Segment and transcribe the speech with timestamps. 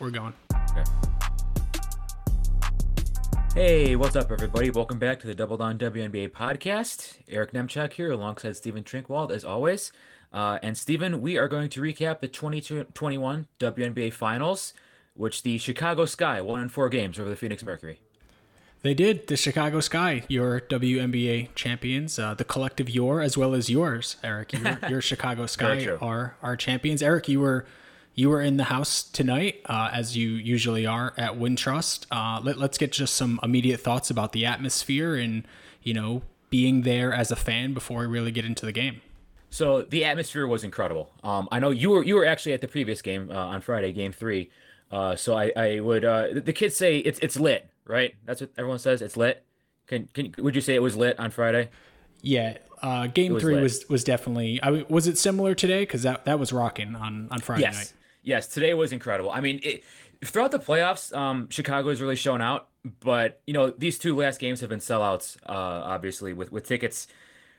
[0.00, 0.32] we're going.
[0.70, 0.84] Okay.
[3.54, 4.70] Hey, what's up, everybody?
[4.70, 7.18] Welcome back to the Double Down WNBA podcast.
[7.28, 9.92] Eric Nemchak here, alongside Stephen Trinkwald, as always.
[10.32, 14.72] Uh, and Stephen, we are going to recap the 2021 WNBA Finals,
[15.14, 18.00] which the Chicago Sky won in four games over the Phoenix Mercury.
[18.82, 19.26] They did.
[19.26, 24.54] The Chicago Sky, your WNBA champions, uh, the collective your as well as yours, Eric.
[24.54, 27.02] Your, your Chicago Sky are our champions.
[27.02, 27.66] Eric, you were
[28.20, 32.06] you were in the house tonight, uh, as you usually are at Wintrust.
[32.10, 35.46] Uh, let, let's get just some immediate thoughts about the atmosphere and
[35.82, 39.00] you know being there as a fan before we really get into the game.
[39.48, 41.10] So the atmosphere was incredible.
[41.24, 43.92] Um, I know you were you were actually at the previous game uh, on Friday,
[43.92, 44.50] Game Three.
[44.92, 48.14] Uh, so I, I would uh, the kids say it's it's lit right?
[48.24, 49.02] That's what everyone says.
[49.02, 49.44] It's lit.
[49.86, 51.68] Can can would you say it was lit on Friday?
[52.22, 53.62] Yeah, uh, game was three lit.
[53.62, 54.62] was was definitely.
[54.62, 57.76] I was it similar today because that that was rocking on on Friday yes.
[57.76, 57.92] night.
[58.22, 59.30] Yes, today was incredible.
[59.30, 59.84] I mean, it,
[60.24, 62.68] throughout the playoffs, um, Chicago has really shown out.
[63.00, 65.36] But you know, these two last games have been sellouts.
[65.46, 67.06] Uh, obviously, with with tickets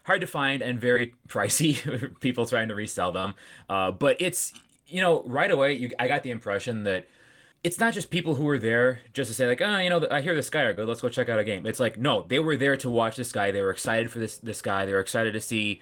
[0.03, 2.19] hard to find and very pricey.
[2.19, 3.35] people trying to resell them.
[3.69, 4.53] Uh, but it's
[4.87, 7.07] you know, right away, you, I got the impression that
[7.63, 10.21] it's not just people who were there just to say like, oh, you know, I
[10.21, 10.87] hear this Sky are good.
[10.87, 11.65] Let's go check out a game.
[11.65, 13.51] It's like, no, they were there to watch this Sky.
[13.51, 14.85] They were excited for this this Sky.
[14.85, 15.81] They were excited to see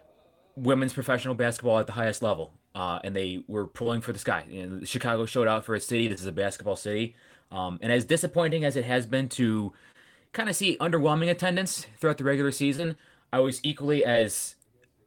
[0.56, 2.54] women's professional basketball at the highest level.
[2.76, 4.46] Uh, and they were pulling for this Sky.
[4.50, 6.08] Know, Chicago showed out for a city.
[6.08, 7.16] This is a basketball city.
[7.52, 9.74] Um, and as disappointing as it has been to
[10.34, 12.96] kind of see underwhelming attendance throughout the regular season,
[13.34, 14.56] I was equally as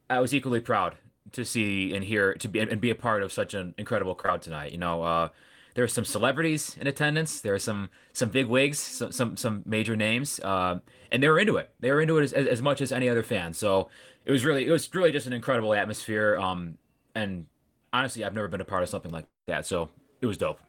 [0.09, 0.95] I was equally proud
[1.31, 4.41] to see and hear to be and be a part of such an incredible crowd
[4.41, 4.71] tonight.
[4.71, 5.29] You know, uh,
[5.75, 7.41] there are some celebrities in attendance.
[7.41, 10.79] There are some some big wigs, some some, some major names, uh,
[11.11, 11.71] and they were into it.
[11.79, 13.53] They were into it as, as much as any other fan.
[13.53, 13.89] So
[14.25, 16.37] it was really it was really just an incredible atmosphere.
[16.37, 16.77] Um,
[17.15, 17.45] and
[17.93, 19.65] honestly, I've never been a part of something like that.
[19.65, 19.89] So
[20.21, 20.59] it was dope.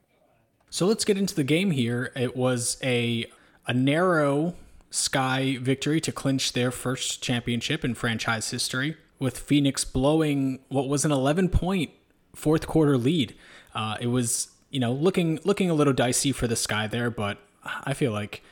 [0.71, 2.13] So let's get into the game here.
[2.15, 3.27] It was a
[3.67, 4.55] a narrow
[4.91, 11.05] Sky victory to clinch their first championship in franchise history, with Phoenix blowing what was
[11.05, 11.91] an 11 point
[12.37, 13.35] fourth quarter lead.
[13.75, 17.39] Uh, it was you know, looking looking a little dicey for the sky there, but
[17.85, 18.43] I feel like,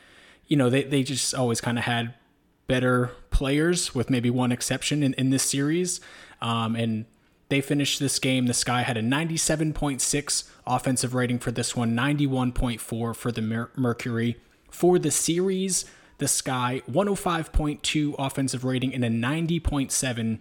[0.47, 2.15] you know, they, they just always kind of had
[2.69, 6.01] better players, with maybe one exception in, in this series.
[6.41, 7.07] Um, and
[7.53, 8.47] they finished this game.
[8.47, 12.81] The Sky had a 97.6 offensive rating for this one, 91.4
[13.15, 14.39] for the Mer- Mercury.
[14.71, 15.85] For the series,
[16.17, 20.41] the Sky 105.2 offensive rating and a 90.7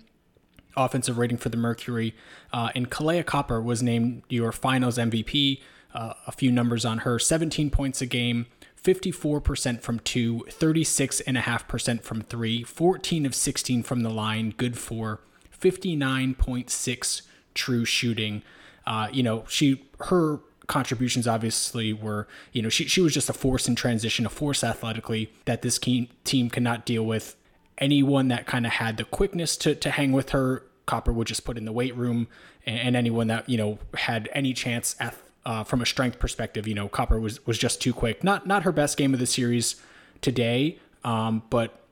[0.77, 2.15] offensive rating for the Mercury.
[2.53, 5.59] Uh, and Kahleah Copper was named your finals MVP.
[5.93, 8.45] Uh, a few numbers on her 17 points a game,
[8.81, 15.19] 54% from two, 36.5% from three, 14 of 16 from the line, good for
[15.61, 17.21] 59.6
[17.53, 18.41] true shooting.
[18.85, 23.33] Uh, you know, she, her contributions obviously were, you know, she, she was just a
[23.33, 27.35] force in transition, a force athletically that this team, team cannot deal with
[27.77, 31.45] anyone that kind of had the quickness to, to hang with her, Copper would just
[31.45, 32.27] put in the weight room.
[32.65, 36.67] And, and anyone that, you know, had any chance at, uh, from a strength perspective,
[36.67, 38.23] you know, Copper was, was just too quick.
[38.23, 39.75] Not, not her best game of the series
[40.21, 41.83] today, um, but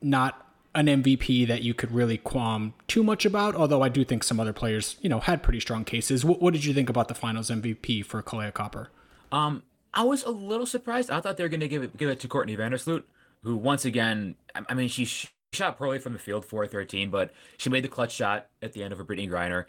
[0.00, 3.54] not an MVP that you could really qualm too much about.
[3.54, 6.24] Although I do think some other players, you know, had pretty strong cases.
[6.24, 8.90] What, what did you think about the Finals MVP for Kahleah Copper?
[9.30, 9.62] Um,
[9.94, 11.10] I was a little surprised.
[11.10, 13.04] I thought they were going to give it give it to Courtney Vandersloot
[13.42, 14.36] who once again,
[14.68, 15.08] I mean, she
[15.52, 18.92] shot poorly from the field, 413, but she made the clutch shot at the end
[18.92, 19.66] of a Brittney Griner.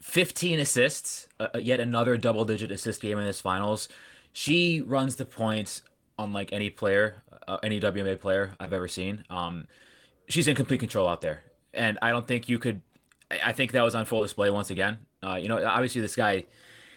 [0.00, 3.88] 15 assists, uh, yet another double digit assist game in this finals.
[4.32, 5.82] She runs the point
[6.18, 9.24] unlike any player, uh, any WNBA player I've ever seen.
[9.30, 9.66] Um,
[10.28, 11.42] she's in complete control out there.
[11.74, 12.80] And I don't think you could,
[13.30, 14.98] I think that was on full display once again.
[15.22, 16.44] Uh, you know, obviously this Sky,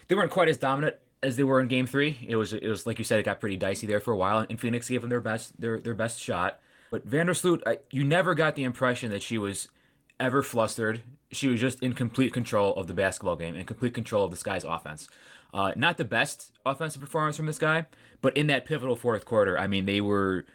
[0.08, 2.18] they weren't quite as dominant as they were in game three.
[2.28, 4.46] It was it was like you said, it got pretty dicey there for a while,
[4.50, 6.60] and Phoenix gave them their best their their best shot.
[6.92, 9.68] But Vandersloot, I, you never got the impression that she was
[10.20, 11.02] ever flustered.
[11.32, 14.40] She was just in complete control of the basketball game and complete control of this
[14.40, 15.08] Sky's offense.
[15.54, 17.86] Uh, not the best offensive performance from this Sky,
[18.22, 20.46] but in that pivotal fourth quarter, I mean, they were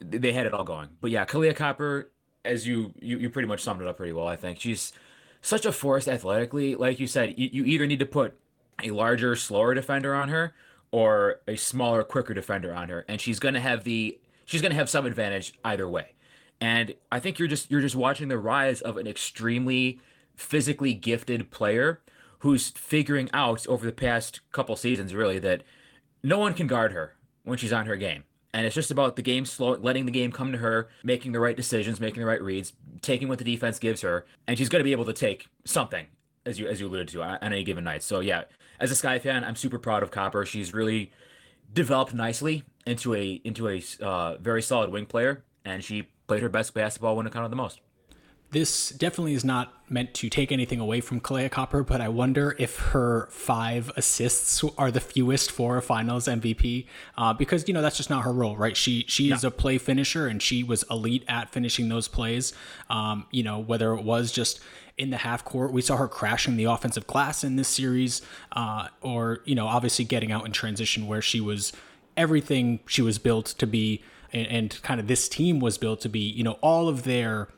[0.00, 0.88] they had it all going.
[1.00, 2.10] But yeah, Kahleah Copper,
[2.44, 4.26] as you you, you pretty much summed it up pretty well.
[4.26, 4.92] I think she's
[5.42, 6.74] such a force athletically.
[6.74, 8.38] Like you said, you, you either need to put
[8.82, 10.54] a larger, slower defender on her
[10.92, 14.90] or a smaller, quicker defender on her, and she's to have the she's to have
[14.90, 16.14] some advantage either way.
[16.60, 20.00] And I think you're just you're just watching the rise of an extremely
[20.36, 22.00] physically gifted player
[22.40, 25.62] who's figuring out over the past couple seasons really that
[26.22, 27.14] no one can guard her
[27.44, 28.24] when she's on her game.
[28.52, 31.40] And it's just about the game slow, letting the game come to her, making the
[31.40, 34.80] right decisions, making the right reads, taking what the defense gives her, and she's going
[34.80, 36.06] to be able to take something,
[36.44, 38.02] as you as you alluded to, on any given night.
[38.02, 38.44] So yeah,
[38.80, 40.44] as a Sky fan, I'm super proud of Copper.
[40.44, 41.12] She's really
[41.72, 46.48] developed nicely into a into a uh, very solid wing player, and she played her
[46.48, 47.80] best basketball when it counted the most.
[48.52, 52.56] This definitely is not meant to take anything away from Kahleah Copper, but I wonder
[52.58, 56.86] if her five assists are the fewest for a Finals MVP,
[57.16, 58.76] uh, because you know that's just not her role, right?
[58.76, 62.52] She she is a play finisher, and she was elite at finishing those plays.
[62.88, 64.60] Um, you know whether it was just
[64.98, 68.20] in the half court, we saw her crashing the offensive glass in this series,
[68.52, 71.72] uh, or you know obviously getting out in transition where she was
[72.16, 76.08] everything she was built to be, and, and kind of this team was built to
[76.08, 76.18] be.
[76.18, 77.48] You know all of their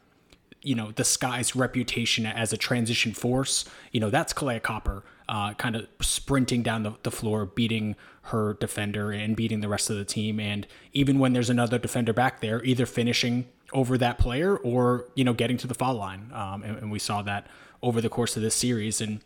[0.63, 5.55] you know the sky's reputation as a transition force you know that's Kahleah Copper uh,
[5.55, 9.97] kind of sprinting down the, the floor beating her defender and beating the rest of
[9.97, 10.39] the team.
[10.39, 15.25] And even when there's another defender back there either finishing over that player or you
[15.25, 16.31] know getting to the foul line.
[16.35, 17.47] Um, and, and we saw that
[17.83, 19.01] over the course of this series.
[19.01, 19.21] And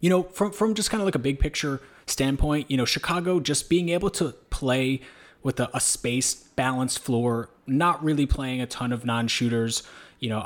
[0.00, 3.40] you know from from just kind of like a big picture standpoint you know Chicago
[3.40, 5.00] just being able to play
[5.42, 9.82] with a, a spaced balanced floor not really playing a ton of non-shooters
[10.18, 10.40] you know.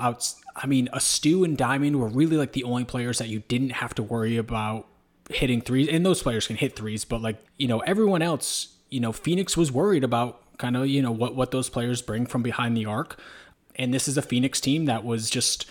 [0.55, 3.95] I mean, Astou and Diamond were really like the only players that you didn't have
[3.95, 4.87] to worry about
[5.31, 9.01] hitting threes, and those players can hit threes, but like you know, everyone else, you
[9.01, 12.43] know, Phoenix was worried about kind of you know what what those players bring from
[12.43, 13.19] behind the arc,
[13.77, 15.67] and this is a Phoenix team that was just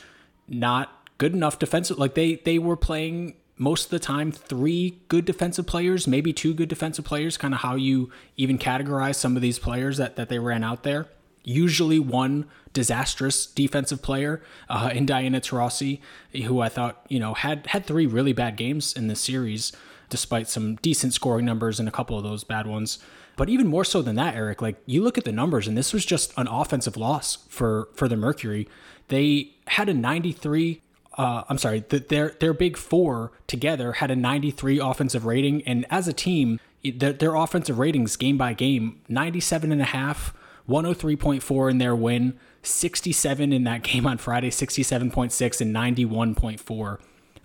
[0.48, 1.98] not good enough defensive.
[1.98, 6.54] Like they they were playing most of the time three good defensive players, maybe two
[6.54, 10.30] good defensive players, kind of how you even categorize some of these players that, that
[10.30, 11.08] they ran out there
[11.44, 16.00] usually one disastrous defensive player uh, in Diana Taurasi,
[16.46, 19.72] who I thought you know had had three really bad games in this series,
[20.10, 23.00] despite some decent scoring numbers and a couple of those bad ones.
[23.38, 25.94] But even more so than that, Eric, like you look at the numbers, and this
[25.94, 28.68] was just an offensive loss for for the Mercury.
[29.08, 30.82] They had a 93.
[31.18, 35.86] Uh, I'm sorry, the, their their big four together had a 93 offensive rating, and
[35.90, 40.34] as a team, their, their offensive ratings game by game 97 and a half
[40.70, 46.98] 103.4 in their win, 67 in that game on Friday, 67.6 and 91.4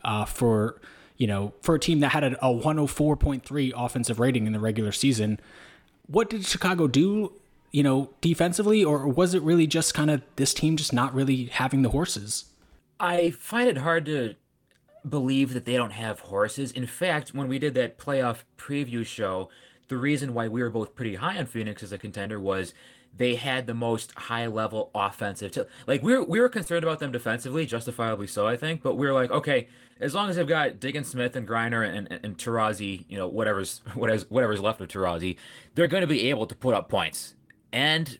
[0.04, 0.80] uh, for
[1.16, 4.92] you know for a team that had a, a 104.3 offensive rating in the regular
[4.92, 5.40] season.
[6.06, 7.32] What did Chicago do?
[7.72, 11.46] You know, defensively, or was it really just kind of this team just not really
[11.46, 12.46] having the horses?
[12.98, 14.36] I find it hard to
[15.06, 16.72] believe that they don't have horses.
[16.72, 19.50] In fact, when we did that playoff preview show,
[19.88, 22.74] the reason why we were both pretty high on Phoenix as a contender was
[23.16, 25.52] they had the most high level offensive.
[25.52, 28.82] T- like we were we were concerned about them defensively, justifiably so, I think.
[28.82, 29.68] But we were like, okay,
[30.00, 33.28] as long as they've got Diggins Smith and Griner and, and, and Taurasi, you know,
[33.28, 35.36] whatever's whatever's whatever's left of Taurasi,
[35.74, 37.34] they're going to be able to put up points.
[37.72, 38.18] And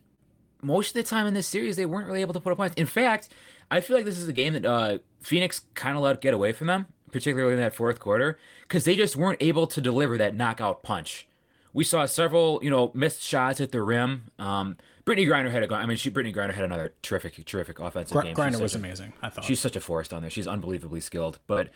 [0.62, 2.74] most of the time in this series, they weren't really able to put up points.
[2.76, 3.28] In fact,
[3.70, 6.52] I feel like this is a game that uh, Phoenix kind of let get away
[6.52, 10.34] from them, particularly in that fourth quarter, because they just weren't able to deliver that
[10.34, 11.28] knockout punch
[11.76, 14.30] we saw several, you know, missed shots at the rim.
[14.38, 18.16] Um, Brittney Griner had a, I mean, she Brittney Griner had another terrific, terrific offensive
[18.16, 18.34] Gr- game.
[18.34, 19.12] Griner was a, amazing.
[19.22, 20.30] I thought she's such a force down there.
[20.30, 21.68] She's unbelievably skilled, but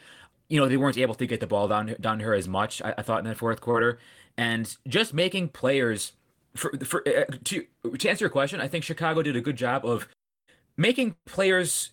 [0.49, 2.81] you know they weren't able to get the ball down down to her as much.
[2.81, 3.99] I, I thought in that fourth quarter,
[4.39, 6.13] and just making players
[6.57, 7.67] for for uh, to
[7.99, 10.09] to answer your question, I think Chicago did a good job of
[10.79, 11.91] making players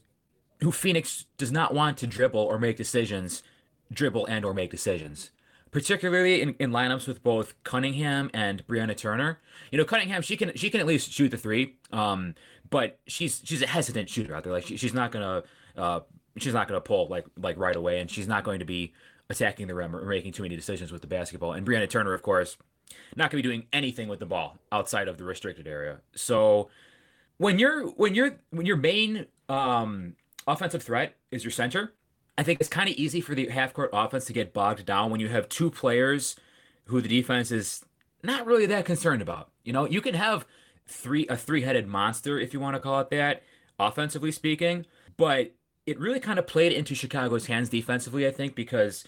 [0.61, 3.43] who Phoenix does not want to dribble or make decisions
[3.91, 5.31] dribble and or make decisions
[5.77, 9.37] particularly in, in lineups with both Cunningham and Brianna Turner.
[9.71, 12.33] You know, Cunningham she can she can at least shoot the three, um,
[12.71, 14.53] but she's she's a hesitant shooter out there.
[14.53, 15.43] Like she, she's not gonna
[15.77, 15.99] uh,
[16.37, 18.91] she's not gonna pull like like right away, and she's not going to be
[19.29, 21.53] attacking the rim or making too many decisions with the basketball.
[21.53, 22.57] And Brianna Turner, of course,
[23.15, 25.99] not gonna be doing anything with the ball outside of the restricted area.
[26.15, 26.71] So
[27.37, 30.15] when you're when you're when your main um,
[30.47, 31.93] offensive threat is your center
[32.37, 35.09] I think it's kind of easy for the half court offense to get bogged down
[35.09, 36.35] when you have two players
[36.85, 37.83] who the defense is
[38.23, 39.49] not really that concerned about.
[39.63, 40.45] You know, you can have
[40.87, 43.43] three a three-headed monster if you want to call it that,
[43.79, 44.85] offensively speaking,
[45.17, 45.53] but
[45.85, 49.03] it really kind of played into Chicago's hands defensively, I think, because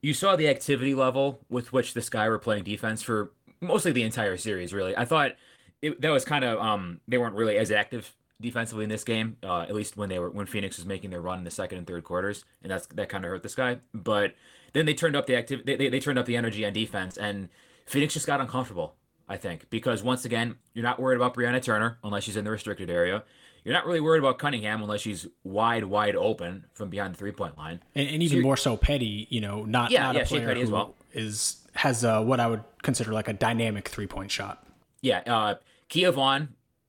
[0.00, 4.02] you saw the activity level with which this Sky were playing defense for mostly the
[4.02, 4.96] entire series, really.
[4.96, 5.32] I thought
[5.80, 8.12] it, that was kind of um they weren't really as active
[8.42, 11.20] defensively in this game, uh, at least when they were when Phoenix was making their
[11.20, 13.78] run in the second and third quarters, and that's that kind of hurt this Sky.
[13.94, 14.34] But
[14.72, 17.16] then they turned up the activity, they, they, they turned up the energy on defense,
[17.16, 17.48] and
[17.86, 18.94] Phoenix just got uncomfortable.
[19.28, 22.50] I think because once again, you're not worried about Brianna Turner unless she's in the
[22.50, 23.22] restricted area.
[23.64, 27.30] You're not really worried about Cunningham unless she's wide, wide open from behind the three
[27.30, 29.28] point line, and, and even so more so Petty.
[29.30, 30.94] You know, not yeah, not yeah, a player Petty who as well.
[31.12, 34.66] is has uh, what I would consider like a dynamic three point shot.
[35.00, 35.54] Yeah, uh,
[35.88, 36.48] Kia Vaughn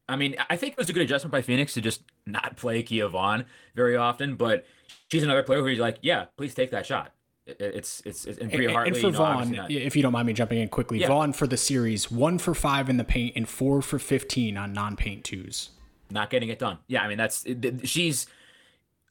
[0.09, 2.83] I mean, I think it was a good adjustment by Phoenix to just not play
[2.83, 4.65] Kia Vaughn very often, but
[5.09, 7.11] she's another player where you're like, yeah, please take that shot.
[7.45, 8.89] It's it's, it's and Bria Hartley.
[8.89, 11.07] And for you know, Vaughn, if you don't mind me jumping in quickly, yeah.
[11.07, 14.71] Vaughn for the series, one for five in the paint and four for fifteen on
[14.71, 15.71] non-paint twos.
[16.09, 16.77] Not getting it done.
[16.87, 17.45] Yeah, I mean that's
[17.83, 18.27] she's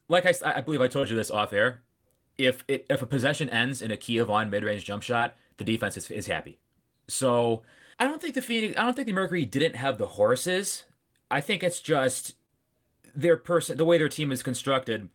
[0.08, 1.82] like I, I believe I told you this off air.
[2.38, 5.98] If it, if a possession ends in a Kia Vaughn mid-range jump shot, the defense
[5.98, 6.58] is, is happy.
[7.08, 7.62] So
[8.02, 10.82] I don't think the Phoenix, I don't think the Mercury didn't have the horses.
[11.30, 12.34] I think it's just
[13.14, 15.08] their person, the way their team is constructed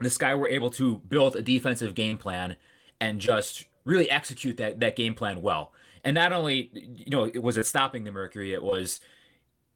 [0.00, 2.54] the Sky were able to build a defensive game plan
[3.00, 5.72] and just really execute that that game plan well.
[6.04, 9.00] And not only, you know, it was it stopping the Mercury, it was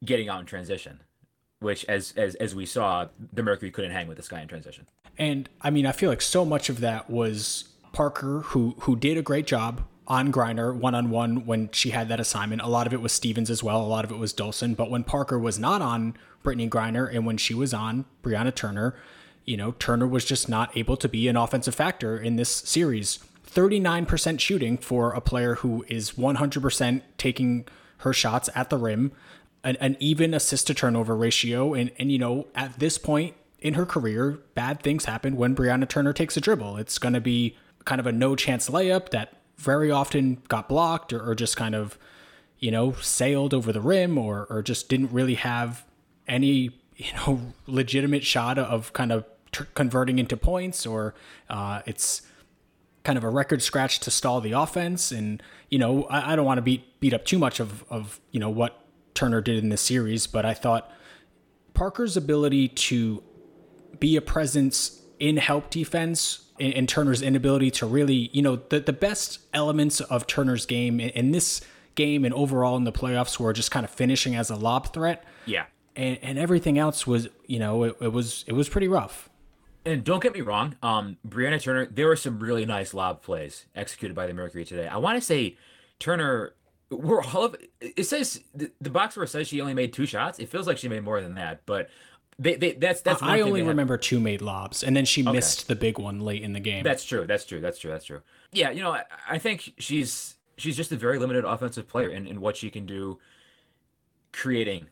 [0.05, 1.01] getting out in transition,
[1.59, 4.87] which as as as we saw, the Mercury couldn't hang with the Sky in transition.
[5.19, 9.19] And I mean, I feel like so much of that was Parker, who who did
[9.19, 12.63] a great job on Griner one on one when she had that assignment.
[12.63, 13.81] A lot of it was Stevens as well.
[13.81, 14.77] A lot of it was Dolson.
[14.77, 18.95] But when Parker was not on Brittney Griner and when she was on Brianna Turner,
[19.45, 23.19] you know, Turner was just not able to be an offensive factor in this series.
[23.47, 27.67] 39% shooting for a player who is 100% taking
[27.99, 29.13] her shots at the rim,
[29.63, 31.75] an, an even assist to turnover ratio.
[31.75, 35.89] And, and, you know, at this point in her career, bad things happen when Brianna
[35.89, 36.79] Turner takes a dribble.
[36.79, 41.13] It's going to be kind of a no chance layup that very often got blocked
[41.13, 41.99] or, or just kind of,
[42.59, 45.85] you know, sailed over the rim or, or just didn't really have
[46.29, 51.15] any you know legitimate shot of kind of t- converting into points or
[51.51, 52.23] uh, it's
[53.05, 55.11] kind of a record scratch to stall the offense.
[55.11, 58.21] And, you know, I, I don't want to beat, beat up too much of, of,
[58.31, 58.79] you know, what
[59.15, 60.91] Turner did in this series, but I thought
[61.75, 63.23] Parker's ability to
[63.99, 68.81] be a presence in help defense and, and Turner's inability to really, you know, the,
[68.81, 71.61] the best elements of Turner's game in, in this
[71.95, 75.25] game and overall in the playoffs were just kind of finishing as a lob threat.
[75.45, 75.67] Yeah.
[75.95, 79.29] And, and everything else was, you know, it, it was it was pretty rough
[79.85, 83.67] and don't get me wrong, um, Brianna Turner, there were some really nice lob plays
[83.75, 84.87] executed by the Mercury today.
[84.87, 85.57] I want to say
[85.99, 86.55] Turner,
[86.91, 90.39] we're all of it says the, the box score says she only made two shots.
[90.39, 91.89] It feels like she made more than that, but
[92.39, 93.23] they, they that's that's.
[93.23, 95.33] I only remember two made lobs, and then she okay.
[95.33, 96.83] missed the big one late in the game.
[96.83, 97.27] That's true.
[97.27, 97.61] That's true.
[97.61, 97.91] That's true.
[97.91, 98.23] That's true.
[98.53, 102.27] Yeah, you know, I, I think she's she's just a very limited offensive player in,
[102.27, 103.19] in what she can do,
[104.33, 104.87] creating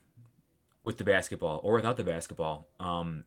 [0.85, 2.69] with the basketball or without the basketball.
[2.79, 3.25] Um,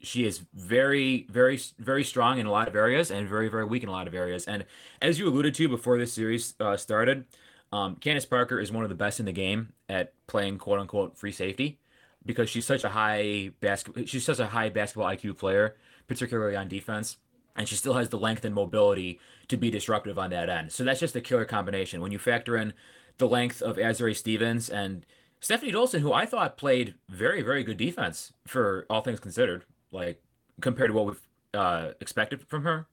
[0.00, 3.82] she is very, very, very strong in a lot of areas and very, very weak
[3.82, 4.46] in a lot of areas.
[4.46, 4.66] And
[5.00, 7.24] as you alluded to before this series uh, started,
[7.72, 11.16] um, Candace Parker is one of the best in the game at playing quote unquote
[11.16, 11.78] free safety
[12.26, 15.76] because she's such a high basketball she's such a high basketball IQ player,
[16.08, 17.16] particularly on defense,
[17.56, 20.72] and she still has the length and mobility to be disruptive on that end.
[20.72, 22.00] So that's just a killer combination.
[22.00, 22.72] When you factor in
[23.18, 25.06] the length of Azurá Stevens and
[25.40, 30.22] Stephanie Dolson, who I thought played very, very good defense for all things considered like
[30.60, 32.86] compared to what we've uh, expected from her.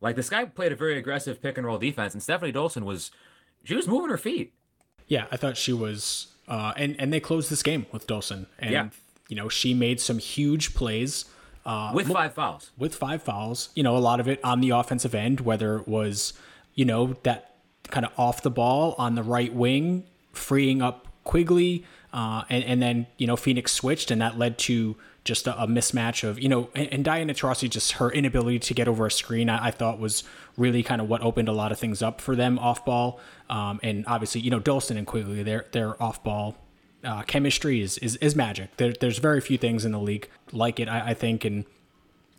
[0.00, 3.10] Like this Sky played a very aggressive pick and roll defense, and Stephanie Dolson was
[3.64, 4.54] she was moving her feet.
[5.06, 8.70] Yeah, I thought she was, uh, and and they closed this game with Dolson, and
[8.72, 8.88] yeah.
[9.28, 11.24] you know she made some huge plays
[11.64, 12.72] uh, with five fouls.
[12.76, 15.86] With five fouls, you know a lot of it on the offensive end, whether it
[15.88, 16.32] was
[16.74, 17.54] you know that
[17.84, 22.82] kind of off the ball on the right wing, freeing up Quigley, uh, and and
[22.82, 26.48] then you know Phoenix switched, and that led to just a, a, mismatch of you
[26.48, 29.70] know and, and Diana Taurasi just her inability to get over a screen I, I,
[29.70, 30.24] thought was
[30.56, 33.80] really kind of what opened a lot of things up for them off ball um,
[33.82, 36.56] and obviously you know Dolson and Quigley their their off ball
[37.04, 38.76] uh, chemistry is, is is magic.
[38.76, 41.44] There, there's very few things in the league like it I, I, think.
[41.44, 41.64] And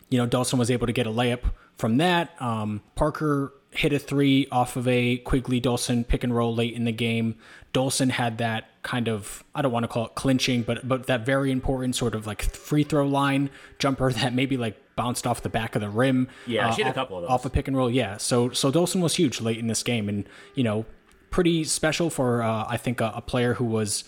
[0.10, 2.40] you know Dolson was able to get a layup from that.
[2.42, 6.84] Um, Parker hit a three off of a Quigley Dolson pick and roll late in
[6.84, 7.36] the game.
[7.74, 11.26] Dolson had that kind of I don't want to call it clinching, but but that
[11.26, 13.50] very important sort of like free throw line
[13.80, 16.28] jumper that maybe like bounced off the back of the rim.
[16.46, 17.90] Yeah, uh, she had a couple of those off a pick and roll.
[17.90, 20.86] Yeah, so so Dolson was huge late in this game, and you know
[21.30, 24.04] pretty special for uh, I think a, a player who was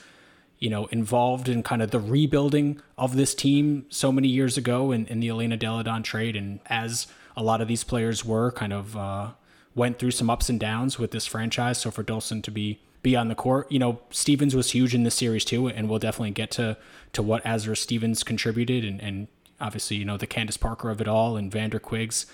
[0.60, 4.92] you know involved in kind of the rebuilding of this team so many years ago
[4.92, 8.52] in, in the Elena Delle Donne trade, and as a lot of these players were
[8.52, 8.98] kind of.
[8.98, 9.32] Uh,
[9.76, 11.80] went through some ups and downs with this franchise.
[11.80, 15.04] So for Dolson to be be on the court, you know, Stevens was huge in
[15.04, 16.78] this series too, and we'll definitely get to
[17.12, 19.28] to what Azurá Stevens contributed, and and
[19.62, 22.26] obviously you know the Candace Parker of it all and Vander Quiggs,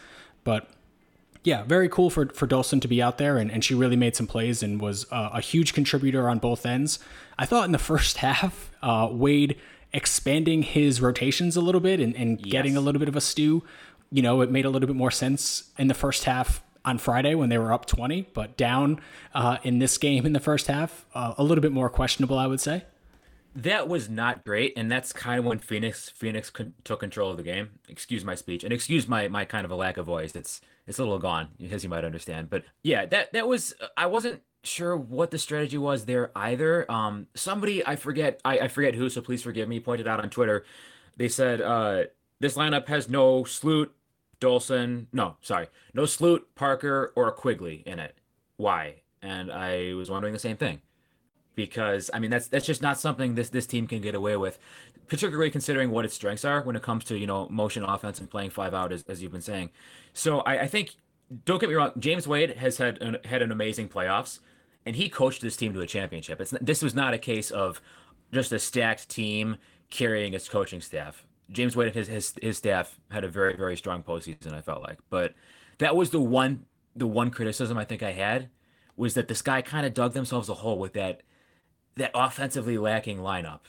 [0.45, 0.69] but.
[1.41, 4.13] Yeah, very cool for, for Dolson to be out there, and, and she really made
[4.13, 6.99] some plays and was uh, a huge contributor on both ends.
[7.39, 9.55] I thought in the first half, uh, Wade
[9.93, 12.51] expanding his rotations a little bit and, and yes.
[12.51, 13.63] getting a little bit of a stew,
[14.11, 17.35] you know, it made a little bit more sense in the first half on Friday
[17.35, 18.99] when they were up 20, but down
[19.33, 22.47] uh, in this game in the first half, uh, a little bit more questionable, I
[22.47, 22.85] would say.
[23.55, 27.37] that was not great, and that's kind of when Phoenix Phoenix con- took control of
[27.37, 27.71] the game.
[27.89, 30.35] Excuse my speech, and excuse my my kind of a lack of voice.
[30.35, 32.49] It's it's a little gone, as you might understand.
[32.49, 36.89] But yeah, that that was I wasn't sure what the strategy was there either.
[36.91, 39.79] Um, somebody I forget I, I forget who, so please forgive me.
[39.79, 40.63] Pointed out on Twitter,
[41.17, 42.03] they said uh,
[42.39, 43.93] this lineup has no Sloot,
[44.39, 48.15] Dolson, no, sorry, no Sloot, Parker, or Quigley in it.
[48.57, 49.01] Why?
[49.21, 50.81] And I was wondering the same thing
[51.55, 54.57] because I mean that's that's just not something this this team can get away with,
[55.07, 58.29] particularly considering what its strengths are when it comes to you know motion offense and
[58.29, 59.69] playing five out as, as you've been saying.
[60.13, 60.95] So I, I think
[61.45, 64.39] don't get me wrong, James Wade has had an, had an amazing playoffs,
[64.85, 66.39] and he coached this team to a championship.
[66.39, 67.81] It's this was not a case of
[68.31, 69.57] just a stacked team
[69.89, 71.25] carrying its coaching staff.
[71.51, 74.53] James Wade and his, his his staff had a very very strong postseason.
[74.53, 75.33] I felt like, but
[75.79, 76.65] that was the one
[76.95, 78.49] the one criticism I think I had
[78.95, 81.21] was that this Sky kind of dug themselves a hole with that
[81.95, 83.61] that offensively lacking lineup.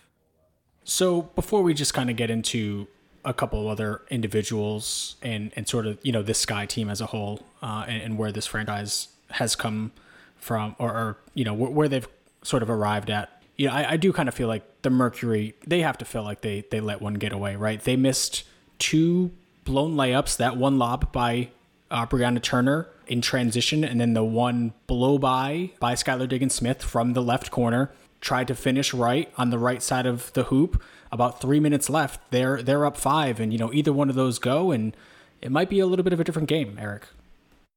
[0.84, 2.88] So before we just kind of get into
[3.24, 7.00] a couple of other individuals and and sort of you know this Sky team as
[7.00, 9.92] a whole uh, and, and, where this franchise has come
[10.36, 12.08] from or, or you know where, where, they've
[12.42, 13.39] sort of arrived at.
[13.60, 16.22] You know, I, I do kind of feel like the Mercury they have to feel
[16.22, 17.78] like they they let one get away, right?
[17.78, 18.44] They missed
[18.78, 19.32] two
[19.66, 21.50] blown layups, that one lob by
[21.90, 26.82] uh, Brianna Turner in transition, and then the one blow by by Skylar Diggins Smith
[26.82, 30.82] from the left corner tried to finish right on the right side of the hoop.
[31.12, 32.30] About three minutes left.
[32.30, 34.96] They're they're up five, and you know either one of those go, and
[35.42, 37.08] it might be a little bit of a different game, Eric.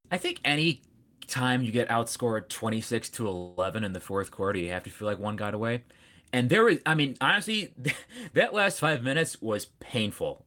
[0.09, 0.79] I think any
[1.27, 5.07] time you get outscored 26 to 11 in the fourth quarter, you have to feel
[5.07, 5.83] like one got away.
[6.31, 7.73] And there was, I mean, honestly,
[8.33, 10.45] that last five minutes was painful.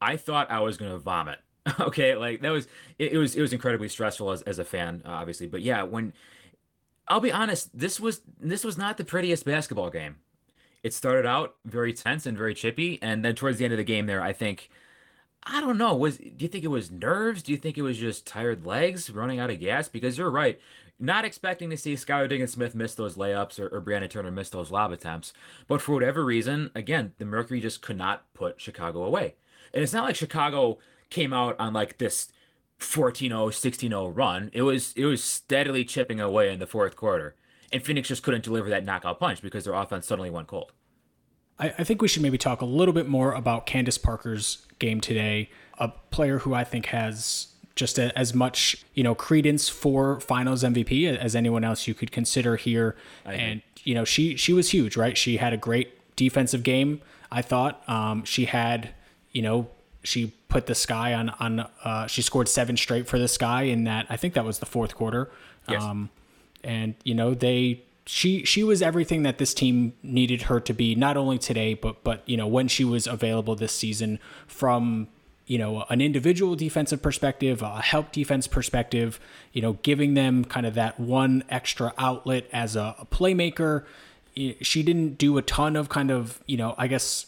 [0.00, 1.38] I thought I was going to vomit.
[1.80, 2.14] okay.
[2.16, 2.66] Like that was,
[2.98, 5.46] it, it, was, it was incredibly stressful as, as a fan, obviously.
[5.46, 6.12] But yeah, when
[7.08, 10.16] I'll be honest, this was this was not the prettiest basketball game.
[10.82, 13.84] It started out very tense and very chippy, and then towards the end of the
[13.84, 14.70] game, there, I think,
[15.48, 17.42] I don't know, was do you think it was nerves?
[17.42, 19.88] Do you think it was just tired legs running out of gas?
[19.88, 20.58] Because you're right,
[20.98, 24.50] not expecting to see Skylar Diggins Smith miss those layups or, or Brianna Turner miss
[24.50, 25.32] those lob attempts,
[25.68, 29.36] but for whatever reason, again, the Mercury just could not put Chicago away,
[29.72, 30.78] and it's not like Chicago
[31.10, 32.32] came out on like this
[32.80, 34.50] 14-0, 16-0 run.
[34.52, 37.36] It was it was steadily chipping away in the fourth quarter.
[37.72, 40.72] And Phoenix just couldn't deliver that knockout punch because their offense suddenly went cold.
[41.58, 45.00] I, I think we should maybe talk a little bit more about Candace Parker's game
[45.00, 50.18] today, a player who I think has just a, as much you know credence for
[50.20, 52.96] Finals MVP as anyone else you could consider here.
[53.24, 55.16] And you know she she was huge, right?
[55.16, 57.00] She had a great defensive game.
[57.30, 58.94] I thought um, she had
[59.32, 59.68] you know
[60.02, 63.84] she put the sky on on uh, she scored seven straight for the sky in
[63.84, 65.30] that I think that was the fourth quarter.
[65.68, 65.82] Yes.
[65.82, 66.10] Um,
[66.64, 70.94] and you know they she she was everything that this team needed her to be
[70.94, 75.08] not only today but but you know when she was available this season from
[75.46, 79.18] you know an individual defensive perspective a help defense perspective
[79.52, 83.84] you know giving them kind of that one extra outlet as a, a playmaker
[84.60, 87.26] she didn't do a ton of kind of you know i guess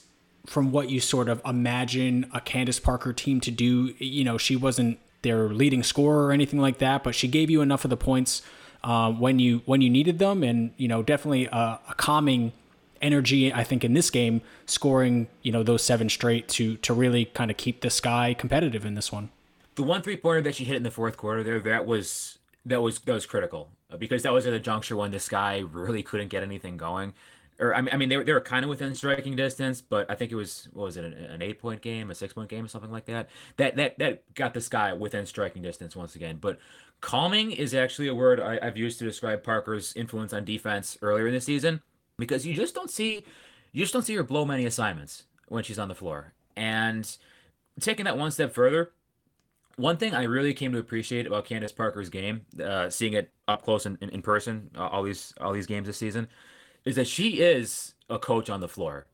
[0.49, 3.95] from what you sort of imagine a Candace Parker team to do.
[3.99, 7.61] You know, she wasn't their leading scorer or anything like that, but she gave you
[7.61, 8.43] enough of the points
[8.85, 12.53] uh, when you when you needed them, and you know, definitely a, a, calming
[13.03, 13.53] energy.
[13.53, 17.51] I think in this game, scoring you know those seven straight to to really kind
[17.51, 19.31] of keep the sky competitive in this one.
[19.75, 22.81] The one three pointer that she hit in the fourth quarter there, that was that
[22.81, 26.29] was that was critical because that was at a juncture when the sky really couldn't
[26.29, 27.15] get anything going
[27.61, 30.09] or I mean, I mean, they were they were kind of within striking distance, but
[30.11, 32.49] I think it was what was it an, an eight point game, a six point
[32.49, 33.29] game, or something like that.
[33.57, 36.39] That that that got this Sky within striking distance once again.
[36.41, 36.59] But
[37.01, 41.29] calming is actually a word I, have used to describe Parker's influence on defense earlier
[41.29, 41.81] in the season
[42.19, 43.25] because you just don't see
[43.73, 46.33] you just don't see her blow many assignments when she's on the floor.
[46.57, 47.09] And
[47.81, 48.93] taking that one step further,
[49.77, 53.63] one thing I really came to appreciate about Candace Parker's game, uh, seeing it up
[53.63, 56.29] close in, in, in person, uh, all these all these games this season
[56.85, 59.07] is that she is a coach on the floor.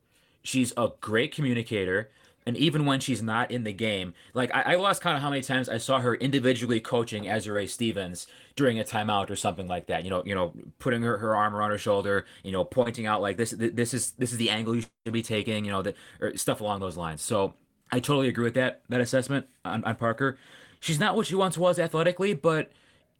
[0.43, 2.09] She's a great communicator.
[2.47, 5.31] And even when she's not in the game, like I, I lost count of how
[5.31, 9.87] many times I saw her individually coaching Azurá Stevens during a timeout or something like
[9.87, 10.03] that.
[10.03, 13.21] You know, you know, putting her, her arm around her shoulder, you know, pointing out
[13.21, 15.95] like this this is this is the angle you should be taking, you know, that
[16.21, 17.23] or stuff along those lines.
[17.23, 17.55] So
[17.91, 20.37] I totally agree with that that assessment on, on Parker.
[20.79, 22.71] She's not what she once was athletically, but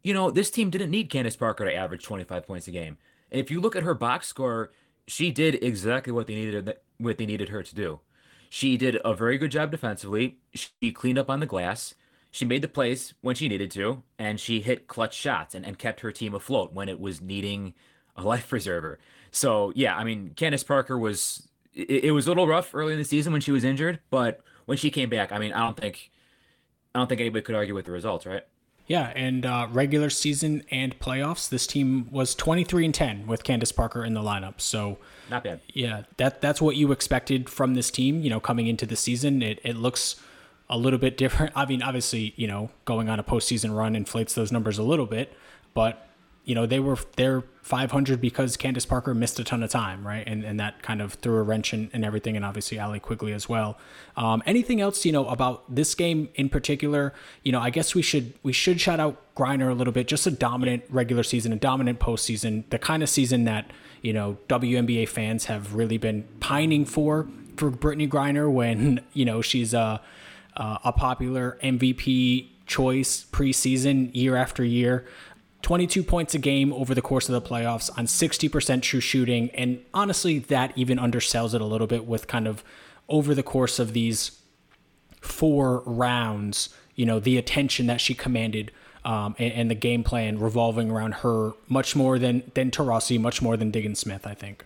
[0.04, 2.96] you know, this team didn't need Candace Parker to average 25 points a game.
[3.32, 4.70] And if you look at her box score,
[5.08, 7.98] she did exactly what they needed what they needed her to do.
[8.48, 10.38] She did a very good job defensively.
[10.54, 11.94] She cleaned up on the glass.
[12.30, 15.78] She made the plays when she needed to, and she hit clutch shots and, and
[15.78, 17.74] kept her team afloat when it was needing
[18.16, 18.98] a life preserver.
[19.30, 22.98] So yeah, I mean, Candace Parker was it, it was a little rough early in
[22.98, 25.76] the season when she was injured, but when she came back, I mean, I don't
[25.76, 26.10] think
[26.94, 28.42] I don't think anybody could argue with the results, right?
[28.86, 33.72] Yeah, and uh, regular season and playoffs, this team was 23 and 10 with Candace
[33.72, 34.60] Parker in the lineup.
[34.60, 35.60] So not bad.
[35.72, 38.20] Yeah, that that's what you expected from this team.
[38.20, 40.16] You know, coming into the season, it it looks
[40.70, 41.52] a little bit different.
[41.56, 45.06] I mean, obviously, you know, going on a postseason run inflates those numbers a little
[45.06, 45.32] bit,
[45.74, 46.05] but
[46.46, 50.22] you know, they were they're 500 because Candace Parker missed a ton of time, right?
[50.24, 53.32] And and that kind of threw a wrench in, in everything, and obviously Allie Quigley
[53.32, 53.76] as well.
[54.16, 57.12] Um, anything else, you know, about this game in particular?
[57.42, 60.06] You know, I guess we should we should shout out Griner a little bit.
[60.06, 64.38] Just a dominant regular season, a dominant postseason, the kind of season that you know
[64.48, 70.00] WNBA fans have really been pining for for Brittney Griner when you know she's a
[70.54, 75.04] a popular MVP choice preseason year after year.
[75.66, 79.50] 22 points a game over the course of the playoffs on 60% true shooting.
[79.50, 82.62] And honestly, that even undersells it a little bit with kind of
[83.08, 84.40] over the course of these
[85.20, 88.70] four rounds, you know, the attention that she commanded
[89.04, 93.42] um, and, and, the game plan revolving around her much more than than Taurasi, much
[93.42, 94.64] more than Diggins Smith, I think.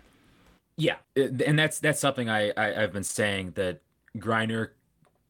[0.76, 3.80] Yeah, and that's that's something I, I have been saying that
[4.18, 4.72] Griner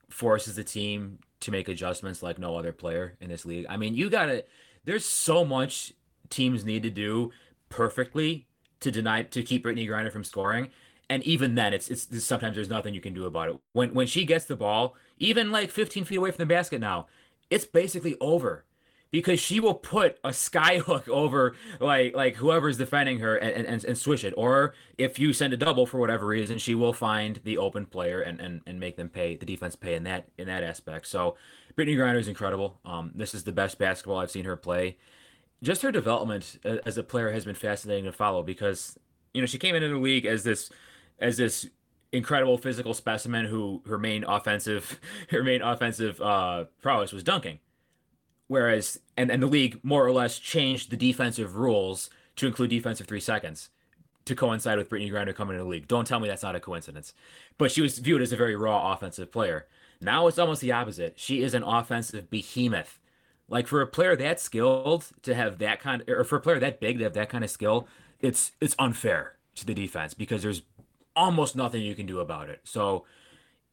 [0.09, 3.67] forces the team to make adjustments like no other player in this league.
[3.69, 4.45] I mean, you got to
[4.85, 5.93] there's so much
[6.29, 7.33] teams need to do
[7.69, 8.47] perfectly
[8.81, 10.71] to deny to keep Brittney Griner from scoring.
[11.09, 13.57] And even then, it's it's sometimes there's nothing you can do about it.
[13.73, 17.09] When when she gets the ball, even like 15 feet away from the basket now,
[17.51, 18.65] it's basically over
[19.11, 23.99] because she will put a skyhook over like like whoever's defending her and, and, and
[23.99, 24.35] switch it.
[24.37, 28.21] Or if you send a double for whatever reason, she will find the open player
[28.21, 31.07] and, and, and make them pay the defense pay in that in that aspect.
[31.07, 31.37] So
[31.77, 32.79] Brittney Griner is incredible.
[32.85, 34.97] Um, this is the best basketball I've seen her play.
[35.63, 38.99] Just her development as a player has been fascinating to follow because
[39.35, 40.71] you know she came into the league as this
[41.19, 41.69] as this
[42.13, 47.59] incredible physical specimen who her main offensive her main offensive uh, prowess was dunking.
[48.51, 53.07] Whereas and, and the league more or less changed the defensive rules to include defensive
[53.07, 53.69] three seconds
[54.25, 55.87] to coincide with Brittney Griner coming into the league.
[55.87, 57.13] Don't tell me that's not a coincidence.
[57.59, 59.69] But she was viewed as a very raw offensive player.
[60.01, 61.15] Now it's almost the opposite.
[61.17, 62.99] She is an offensive behemoth.
[63.49, 66.59] Like for a player that skilled to have that kind of, or for a player
[66.59, 67.87] that big to have that kind of skill,
[68.19, 70.63] it's it's unfair to the defense because there's
[71.15, 72.63] almost nothing you can do about it.
[72.65, 73.05] So,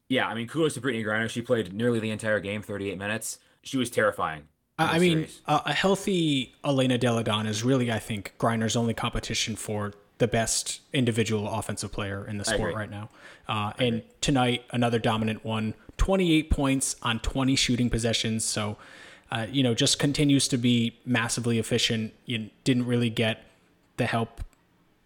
[0.08, 1.28] yeah, I mean, kudos to Brittney Griner.
[1.28, 3.38] She played nearly the entire game, 38 minutes.
[3.62, 4.44] She was terrifying.
[4.78, 9.56] I mean, a, a healthy Elena Delle Donne is really, I think, Griner's only competition
[9.56, 13.08] for the best individual offensive player in the sport right now.
[13.48, 18.44] Uh, and tonight, another dominant one 28 points on 20 shooting possessions.
[18.44, 18.76] So,
[19.30, 22.14] uh, you know, just continues to be massively efficient.
[22.24, 23.44] You didn't really get
[23.96, 24.40] the help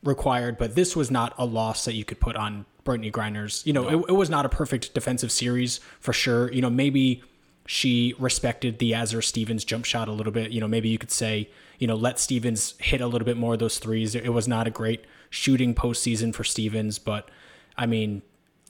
[0.02, 3.66] required, but this was not a loss that you could put on Brittney Griner's.
[3.66, 4.00] You know, no.
[4.00, 6.52] it, it was not a perfect defensive series for sure.
[6.52, 7.22] You know, maybe
[7.66, 10.50] she respected the Azurá Stevens jump shot a little bit.
[10.50, 13.54] You know, maybe you could say, you know, let Stevens hit a little bit more
[13.54, 14.14] of those threes.
[14.14, 17.30] It was not a great shooting postseason for Stevens, but
[17.76, 18.22] I mean,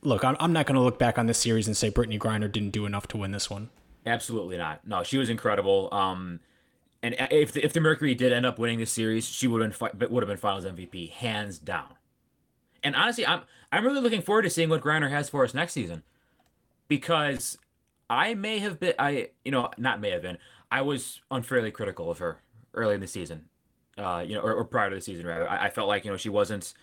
[0.02, 2.50] look, I'm, I'm not going to look back on this series and say Brittney Griner
[2.50, 3.70] didn't do enough to win this one.
[4.04, 4.86] Absolutely not.
[4.86, 5.88] No, she was incredible.
[5.92, 6.40] Um,
[7.02, 9.98] and if the, if the Mercury did end up winning this series, she would have
[9.98, 11.94] been would have been Finals MVP hands down.
[12.84, 15.72] And honestly, I'm I'm really looking forward to seeing what Griner has for us next
[15.72, 16.02] season,
[16.88, 17.58] because
[18.08, 20.38] I may have been I you know not may have been
[20.70, 22.38] I was unfairly critical of her
[22.74, 23.46] early in the season,
[23.98, 25.48] uh you know or, or prior to the season rather.
[25.48, 26.74] I, I felt like you know she wasn't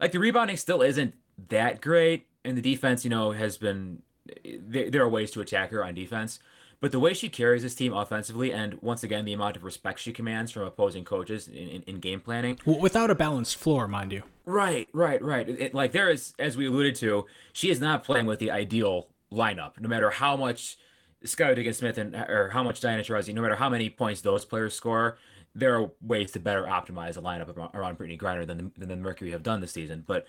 [0.00, 1.14] like the rebounding still isn't
[1.48, 4.02] that great and the defense, you know, has been
[4.44, 6.38] there, there are ways to attack her on defense.
[6.80, 10.00] But the way she carries this team offensively, and once again, the amount of respect
[10.00, 12.58] she commands from opposing coaches in, in, in game planning.
[12.66, 14.24] Without a balanced floor, mind you.
[14.46, 15.48] Right, right, right.
[15.48, 19.06] It, like there is, as we alluded to, she is not playing with the ideal
[19.32, 19.80] lineup.
[19.80, 20.76] No matter how much
[21.24, 24.44] Skylar Diggins Smith and or how much Diana Taurasi, no matter how many points those
[24.44, 25.18] players score,
[25.54, 28.88] there are ways to better optimize a lineup around, around Brittney Griner than the, than
[28.88, 30.04] the Mercury have done this season.
[30.06, 30.26] But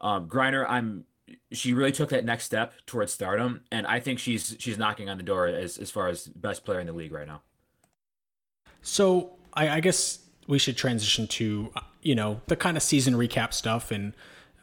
[0.00, 1.04] um, Griner, I'm
[1.50, 5.16] she really took that next step towards stardom, and I think she's she's knocking on
[5.16, 7.42] the door as as far as best player in the league right now.
[8.82, 13.52] So I, I guess we should transition to you know the kind of season recap
[13.52, 13.90] stuff.
[13.90, 14.12] And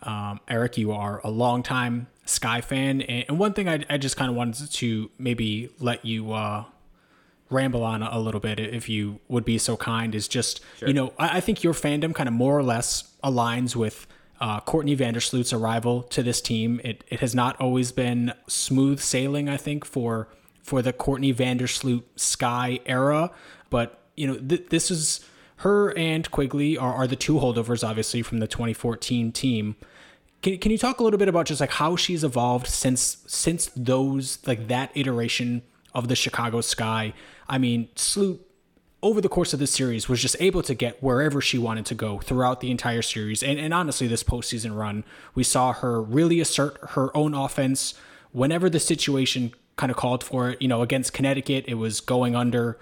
[0.04, 4.30] um, Eric, you are a longtime Sky fan, and, one thing I, I just kind
[4.30, 6.64] of wanted to maybe let you uh,
[7.50, 10.88] ramble on a little bit, if you would be so kind, is just sure.
[10.88, 14.08] you know I, I think your fandom kind of more or less aligns with
[14.40, 16.82] uh, Courtney Vandersloot's arrival to this team.
[16.84, 20.28] It, it has not always been smooth sailing, I think, for
[20.62, 23.32] for the Courtney Vandersloot Sky era,
[23.70, 25.26] but you know th- this is
[25.64, 29.76] her and Quigley are, are the two holdovers, obviously, from the 2014 team.
[30.42, 33.70] Can, can you talk a little bit about just like how she's evolved since since
[33.76, 35.62] those like that iteration
[35.94, 37.14] of the Chicago Sky?
[37.48, 38.46] I mean, Sloot
[39.02, 41.96] over the course of this series was just able to get wherever she wanted to
[41.96, 43.44] go throughout the entire series.
[43.44, 45.04] And, and honestly, this postseason run,
[45.36, 47.94] we saw her really assert her own offense
[48.32, 50.62] whenever the situation kind of called for it.
[50.62, 52.80] You know, against Connecticut, it was going under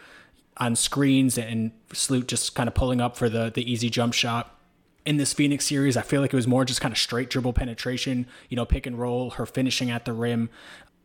[0.58, 4.58] on screens and Sloot just kind of pulling up for the the easy jump shot.
[5.04, 7.54] In this Phoenix series, I feel like it was more just kind of straight dribble
[7.54, 10.50] penetration, you know, pick and roll, her finishing at the rim.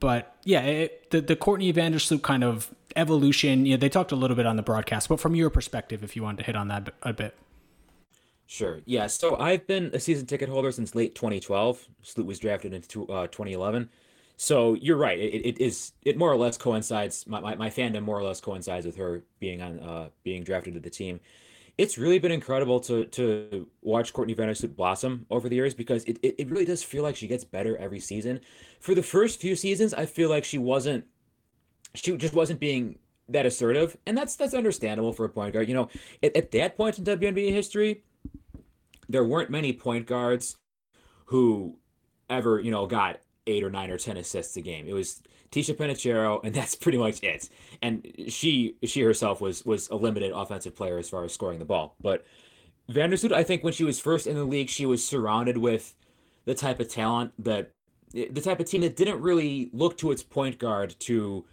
[0.00, 3.64] But yeah, it, the the Courtney Vandersloot kind of evolution.
[3.64, 6.14] You know, they talked a little bit on the broadcast, but from your perspective, if
[6.16, 7.34] you wanted to hit on that a bit.
[8.46, 8.80] Sure.
[8.84, 9.08] Yeah.
[9.08, 11.84] So I've been a season ticket holder since late 2012.
[12.02, 13.90] Sloot was drafted uh, 2011.
[14.36, 15.18] So you're right.
[15.18, 17.26] It, it is it more or less coincides.
[17.26, 20.74] My, my, my fandom more or less coincides with her being on uh, being drafted
[20.74, 21.20] to the team.
[21.78, 26.18] It's really been incredible to to watch Courtney Vandersloot blossom over the years because it,
[26.22, 28.40] it, it really does feel like she gets better every season.
[28.80, 31.04] For the first few seasons, I feel like she wasn't
[31.94, 35.68] she just wasn't being that assertive, and that's that's understandable for a point guard.
[35.68, 35.88] You know,
[36.22, 38.04] at, at that point in WNBA history,
[39.08, 40.56] there weren't many point guards
[41.26, 41.78] who
[42.28, 44.86] ever you know got eight or nine or ten assists a game.
[44.88, 47.48] It was Ticha Penicheiro, and that's pretty much it.
[47.82, 51.64] And she she herself was was a limited offensive player as far as scoring the
[51.64, 51.96] ball.
[52.00, 52.24] But
[52.90, 55.94] Vandersloot, I think when she was first in the league, she was surrounded with
[56.44, 57.72] the type of talent that
[58.12, 61.44] the type of team that didn't really look to its point guard to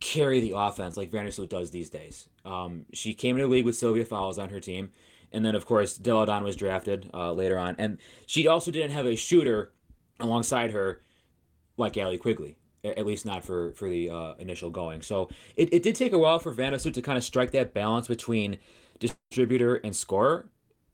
[0.00, 2.28] carry the offense like Vandersloot does these days.
[2.44, 4.90] Um, she came into the league with Sylvia Fowles on her team,
[5.30, 8.90] and then of course Delle Donne was drafted uh, later on, and she also didn't
[8.90, 9.72] have a shooter
[10.20, 11.02] alongside her
[11.76, 15.02] like Allie Quigley, at least not for for the uh, initial going.
[15.02, 18.08] So it, it did take a while for Vandersloot to kind of strike that balance
[18.08, 18.58] between
[18.98, 20.46] distributor and scorer.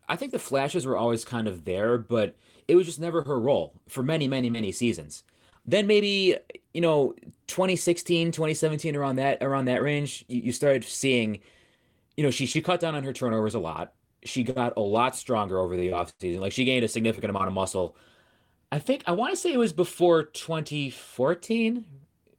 [0.08, 2.34] I think the flashes were always kind of there, but
[2.66, 5.22] it was just never her role for many, many, many seasons.
[5.66, 6.36] Then maybe,
[6.72, 7.14] you know,
[7.48, 11.40] 2016, 2017, around that around that range, you, you started seeing,
[12.16, 13.92] you know, she she cut down on her turnovers a lot.
[14.24, 16.40] She got a lot stronger over the offseason.
[16.40, 17.96] Like she gained a significant amount of muscle.
[18.70, 21.84] I think I want to say it was before 2014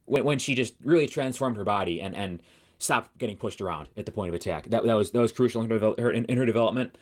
[0.04, 2.42] when, when she just really transformed her body and and
[2.78, 4.68] stopped getting pushed around at the point of attack.
[4.70, 6.96] That that was that was crucial in her, in, in her development.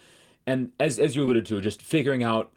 [0.47, 2.53] And as as you alluded to, just figuring out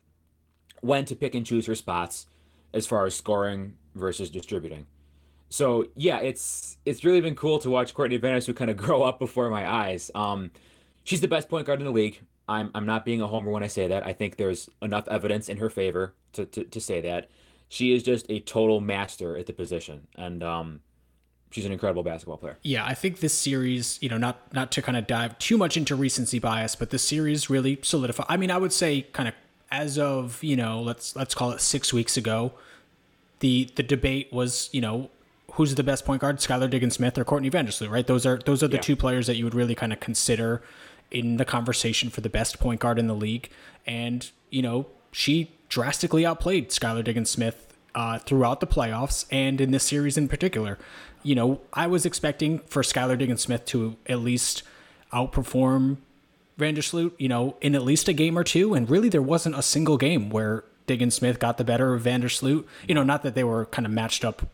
[0.81, 2.27] when to pick and choose her spots
[2.73, 4.87] as far as scoring versus distributing.
[5.49, 9.19] So yeah, it's it's really been cool to watch Courtney Vandersloot kind of grow up
[9.19, 10.09] before my eyes.
[10.15, 10.51] Um,
[11.03, 12.21] she's the best point guard in the league.
[12.51, 14.05] I'm I'm not being a homer when I say that.
[14.05, 17.29] I think there's enough evidence in her favor to to, to say that.
[17.69, 20.81] She is just a total master at the position, and um,
[21.51, 22.57] she's an incredible basketball player.
[22.63, 25.77] Yeah, I think this series, you know, not not to kind of dive too much
[25.77, 28.25] into recency bias, but this series really solidified.
[28.29, 29.35] I mean, I would say kind of
[29.71, 32.53] as of you know, let's let's call it six weeks ago,
[33.39, 35.09] the the debate was you know
[35.53, 38.07] who's the best point guard, Skylar Diggins Smith or Courtney Vandersloot, right?
[38.07, 38.81] Those are those are the yeah.
[38.81, 40.61] two players that you would really kind of consider
[41.11, 43.49] in the conversation for the best point guard in the league.
[43.85, 49.71] And you know, she drastically outplayed Skylar Diggins Smith uh, throughout the playoffs and in
[49.71, 50.77] this series in particular.
[51.23, 54.63] You know, I was expecting for Skylar Diggins Smith to at least
[55.13, 55.97] outperform
[56.59, 58.73] Vandersloot, you know, in at least a game or two.
[58.73, 62.65] And really, there wasn't a single game where Diggins Smith got the better of Vandersloot.
[62.87, 64.47] You know, not that they were kind of matched up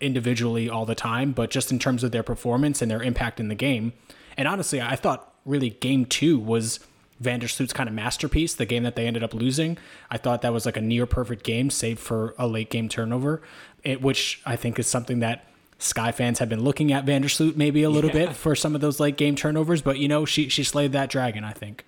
[0.00, 3.48] individually all the time, but just in terms of their performance and their impact in
[3.48, 3.92] the game.
[4.36, 6.80] And honestly, I thought really game two was
[7.22, 9.78] Vandersloot's kind of masterpiece, the game that they ended up losing.
[10.10, 13.42] I thought that was like a near perfect game, save for a late game turnover,
[13.84, 15.46] it, which I think is something that
[15.78, 18.26] Sky fans have been looking at Vandersloot maybe a little yeah.
[18.26, 21.10] bit for some of those late game turnovers, but you know, she she slayed that
[21.10, 21.84] dragon, I think.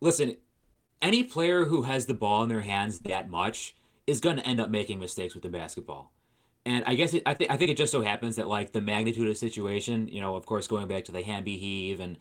[0.00, 0.36] Listen,
[1.02, 3.74] any player who has the ball in their hands that much
[4.06, 6.12] is going to end up making mistakes with the basketball.
[6.64, 8.80] And I guess it, I think I think it just so happens that like the
[8.80, 12.16] magnitude of the situation, you know, of course, going back to the Hamby heave and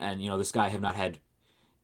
[0.00, 1.18] and you know the Sky have not had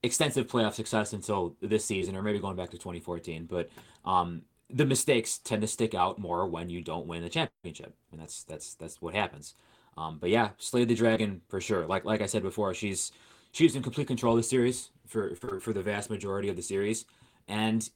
[0.02, 3.46] extensive playoff success until this season, or maybe going back to 2014.
[3.46, 3.70] But
[4.04, 8.20] um, the mistakes tend to stick out more when you don't win the championship, and
[8.20, 9.54] that's that's that's what happens.
[9.96, 11.86] Um, but yeah, slayed the dragon for sure.
[11.86, 13.12] Like like I said before, she's
[13.52, 16.62] she's in complete control of the series for for for the vast majority of the
[16.62, 17.04] series,
[17.48, 17.88] and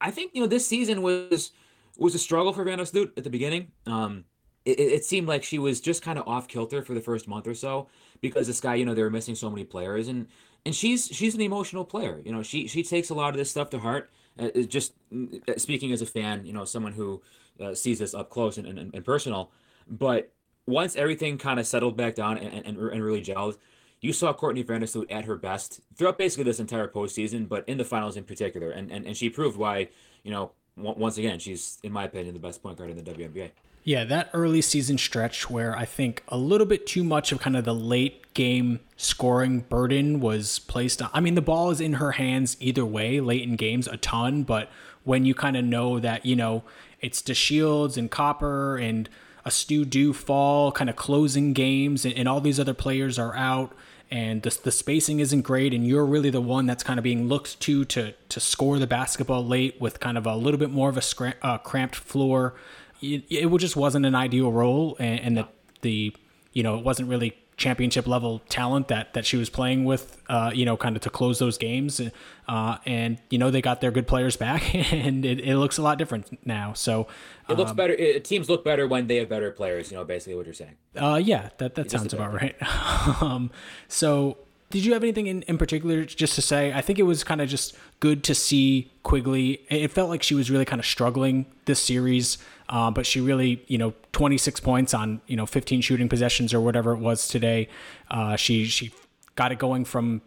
[0.00, 1.52] I think you know this season was
[1.96, 3.72] was a struggle for Vandersloot at the beginning.
[3.86, 4.24] Um,
[4.68, 7.46] it, it seemed like she was just kind of off kilter for the first month
[7.46, 7.88] or so
[8.20, 10.26] because this Sky, you know, they were missing so many players, and
[10.66, 12.20] and she's she's an emotional player.
[12.24, 14.10] You know, she she takes a lot of this stuff to heart.
[14.38, 17.20] Uh, just uh, speaking as a fan, you know, someone who
[17.60, 19.50] uh, sees this up close and, and, and personal.
[19.88, 20.30] But
[20.66, 23.56] once everything kind of settled back down and, and, and really gelled,
[24.00, 27.84] you saw Courtney Vandersloot at her best throughout basically this entire postseason, but in the
[27.84, 29.88] finals in particular, and and, and she proved why
[30.22, 33.50] you know once again she's in my opinion the best point guard in the WNBA.
[33.88, 37.56] Yeah, that early season stretch where I think a little bit too much of kind
[37.56, 41.08] of the late game scoring burden was placed on.
[41.14, 44.42] I mean, the ball is in her hands either way, late in games, a ton,
[44.42, 44.68] but
[45.04, 46.64] when you kind of know that, you know,
[47.00, 49.08] it's DeShields and Copper and
[49.46, 53.34] a Stu Do fall kind of closing games and, and all these other players are
[53.36, 53.72] out
[54.10, 57.26] and the, the spacing isn't great and you're really the one that's kind of being
[57.26, 60.90] looked to to to score the basketball late with kind of a little bit more
[60.90, 62.54] of a scram- uh, cramped floor
[63.00, 65.48] it, it just wasn't an ideal role, and, and the
[65.82, 66.16] the
[66.52, 70.50] you know it wasn't really championship level talent that that she was playing with, uh,
[70.54, 72.00] you know, kind of to close those games.
[72.46, 75.82] Uh, and you know they got their good players back, and it, it looks a
[75.82, 76.72] lot different now.
[76.72, 77.08] So
[77.48, 77.92] it looks um, better.
[77.92, 79.90] It, teams look better when they have better players.
[79.90, 80.76] You know, basically what you're saying.
[80.96, 82.56] Uh, yeah, that that sounds about right.
[83.22, 83.50] um,
[83.88, 84.38] so
[84.70, 86.72] did you have anything in, in particular just to say?
[86.72, 89.62] I think it was kind of just good to see Quigley.
[89.70, 93.64] It felt like she was really kind of struggling this series, uh, but she really,
[93.66, 97.68] you know, 26 points on you know 15 shooting possessions or whatever it was today.
[98.10, 98.92] Uh, she she
[99.36, 100.22] got it going from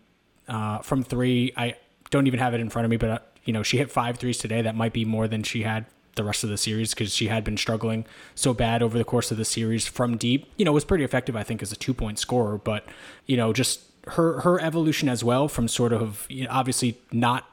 [0.47, 1.54] uh, from three.
[1.56, 1.75] I
[2.10, 4.17] don't even have it in front of me, but uh, you know she hit five
[4.17, 4.62] threes today.
[4.62, 7.43] That might be more than she had the rest of the series because she had
[7.43, 10.51] been struggling so bad over the course of the series from deep.
[10.58, 12.86] You know, was pretty effective, I think, as a two point scorer, but
[13.27, 17.47] you know, just her her evolution as well from sort of you know, obviously not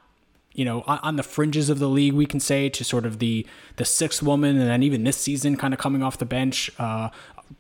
[0.59, 3.21] you know on, on, the fringes of the league we can say to sort of
[3.21, 6.69] the the sixth woman and then even this season kind of coming off the bench
[6.81, 7.11] uh,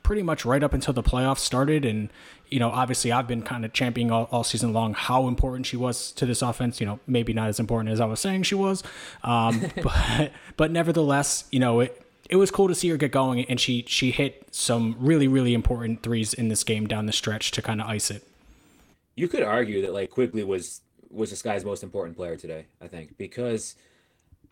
[0.03, 1.85] pretty much right up until the playoffs started.
[1.85, 2.11] And
[2.51, 5.77] you know obviously I've been kind of championing all, all season long how important she
[5.77, 8.55] was to this offense you know maybe not as important as I was saying she
[8.55, 8.83] was
[9.23, 13.45] um, but but nevertheless you know it it was cool to see her get going
[13.45, 17.51] and she she hit some really really important threes in this game down the stretch
[17.53, 18.27] to kind of ice it.
[19.15, 20.81] You could argue that like Quigley was
[21.11, 22.67] was this Sky's most important player today.
[22.81, 23.77] I think because,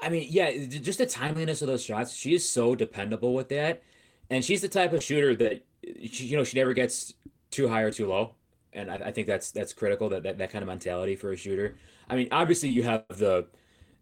[0.00, 2.14] I mean, yeah, just the timeliness of those shots.
[2.14, 3.82] She is so dependable with that,
[4.30, 5.64] and she's the type of shooter that
[6.10, 7.14] she, you know she never gets
[7.50, 8.34] too high or too low.
[8.72, 11.36] And I, I think that's that's critical that, that that kind of mentality for a
[11.36, 11.76] shooter.
[12.08, 13.46] I mean, obviously you have the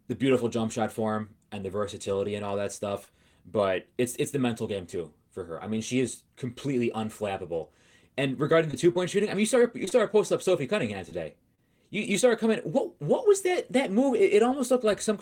[0.09, 3.11] the beautiful jump shot form and the versatility and all that stuff,
[3.47, 5.63] but it's it's the mental game too for her.
[5.63, 7.69] I mean, she is completely unflappable
[8.17, 10.67] and regarding the two point shooting, I mean, you started you started post up Sophie
[10.67, 11.35] Cunningham today.
[11.95, 12.59] You you started coming.
[12.65, 14.17] What what was that that move?
[14.17, 15.21] It, it almost looked like some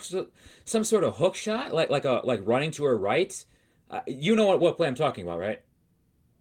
[0.65, 3.45] some sort of hook shot, like like a like running to her right.
[3.91, 5.61] Uh, you know what what play I'm talking about, right?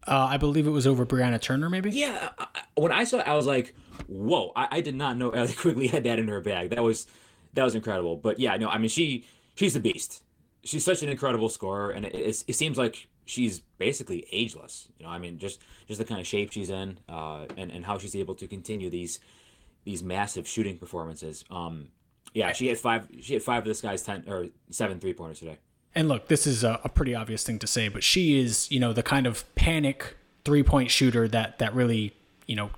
[0.08, 1.90] Uh, I believe it was over Brianna Turner, maybe.
[1.90, 3.74] Yeah, I, when I saw it, I was like,
[4.06, 6.70] "Whoa!" I, I did not know Allie Quigley had that in her bag.
[6.70, 7.06] That was
[7.52, 8.16] that was incredible.
[8.16, 10.22] But yeah, no, I mean she she's a beast.
[10.64, 14.88] She's such an incredible scorer, and it, it, it seems like she's basically ageless.
[14.98, 17.84] You know, I mean, just just the kind of shape she's in, uh, and and
[17.84, 19.20] how she's able to continue these
[19.84, 21.44] these massive shooting performances.
[21.50, 21.88] Um,
[22.34, 23.08] yeah, she hit five.
[23.20, 25.58] She hit five of this Sky's ten or seven three pointers today.
[25.94, 28.80] And look, this is a, a pretty obvious thing to say, but she is, you
[28.80, 32.14] know, the kind of panic three point shooter that that really,
[32.46, 32.70] you know,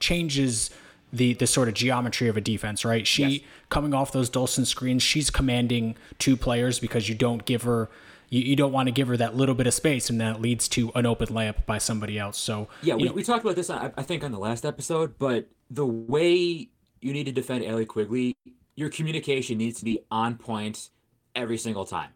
[0.00, 0.70] changes
[1.12, 3.06] the the sort of geometry of a defense, right?
[3.06, 3.40] She yes.
[3.68, 7.88] coming off those Dolson screens, she's commanding two players because you don't give her
[8.30, 10.68] you, you don't want to give her that little bit of space, and that leads
[10.68, 12.38] to an open layup by somebody else.
[12.38, 15.48] So yeah, we, we talked about this I, I think on the last episode, but
[15.70, 16.68] the way
[17.00, 18.36] you need to defend Allie Quigley,
[18.74, 20.90] your communication needs to be on point
[21.34, 22.10] every single time,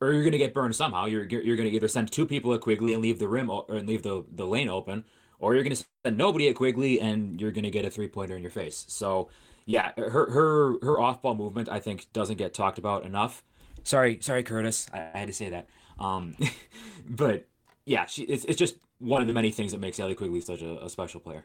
[0.00, 1.06] or you're going to get burned somehow.
[1.06, 3.64] You're you're going to either send two people at Quigley and leave the rim or
[3.68, 5.04] leave the the lane open,
[5.38, 8.08] or you're going to send nobody at Quigley and you're going to get a three
[8.08, 8.84] pointer in your face.
[8.88, 9.28] So
[9.66, 13.42] yeah, her her her off ball movement I think doesn't get talked about enough.
[13.82, 14.88] Sorry, sorry, Curtis.
[14.92, 15.68] I, I had to say that.
[15.98, 16.36] Um,
[17.08, 17.46] but
[17.84, 20.62] yeah, she it's it's just one of the many things that makes Allie Quigley such
[20.62, 21.44] a, a special player.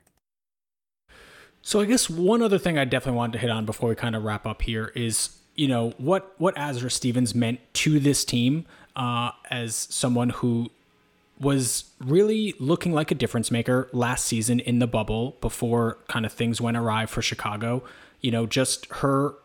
[1.63, 4.15] So I guess one other thing I definitely wanted to hit on before we kind
[4.15, 8.65] of wrap up here is you know what what Azurá Stevens meant to this team
[8.95, 10.71] uh, as someone who
[11.39, 16.31] was really looking like a difference maker last season in the bubble before kind of
[16.31, 17.83] things went awry for Chicago.
[18.21, 19.35] You know, just her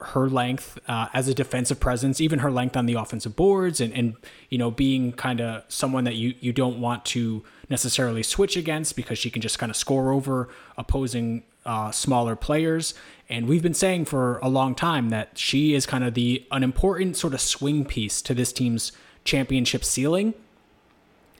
[0.00, 3.94] her length uh, as a defensive presence, even her length on the offensive boards, and,
[3.94, 4.14] and
[4.50, 8.94] you know being kind of someone that you you don't want to necessarily switch against
[8.94, 12.94] because she can just kind of score over opposing uh, smaller players.
[13.28, 16.62] And we've been saying for a long time that she is kind of the an
[16.62, 18.92] important sort of swing piece to this team's
[19.24, 20.34] championship ceiling.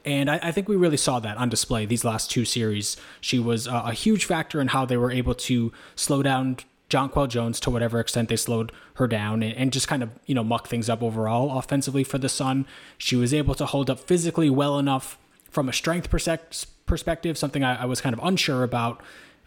[0.03, 2.95] And I, I, think we really saw that on display these last two series.
[3.19, 6.57] She was a huge factor in how they were able to slow down
[6.89, 10.33] Jonquel Jones to whatever extent they slowed her down and, and, just kind of, you
[10.33, 12.65] know, muck things up overall offensively for the Sun.
[12.97, 15.17] She was able to hold up physically well enough
[15.49, 19.01] from a strength perspective, something I, I was kind of unsure about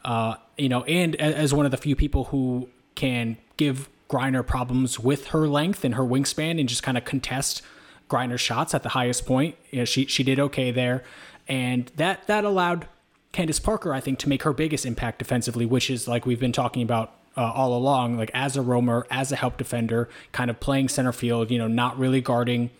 [0.05, 4.99] Uh, you know, and as one of the few people who can give Griner problems
[4.99, 7.63] with her length and her wingspan and just kind of contest
[8.09, 9.57] Griner shots at the highest point.
[9.71, 11.05] You know, she she did okay there,
[11.49, 12.89] and that that allowed
[13.33, 16.53] Candace Parker, I think, to make her biggest impact defensively, which is like we've been
[16.53, 20.59] talking about uh, all along, like as a roamer, as a help defender, kind of
[20.59, 21.51] playing center field.
[21.51, 22.71] You know, not really guarding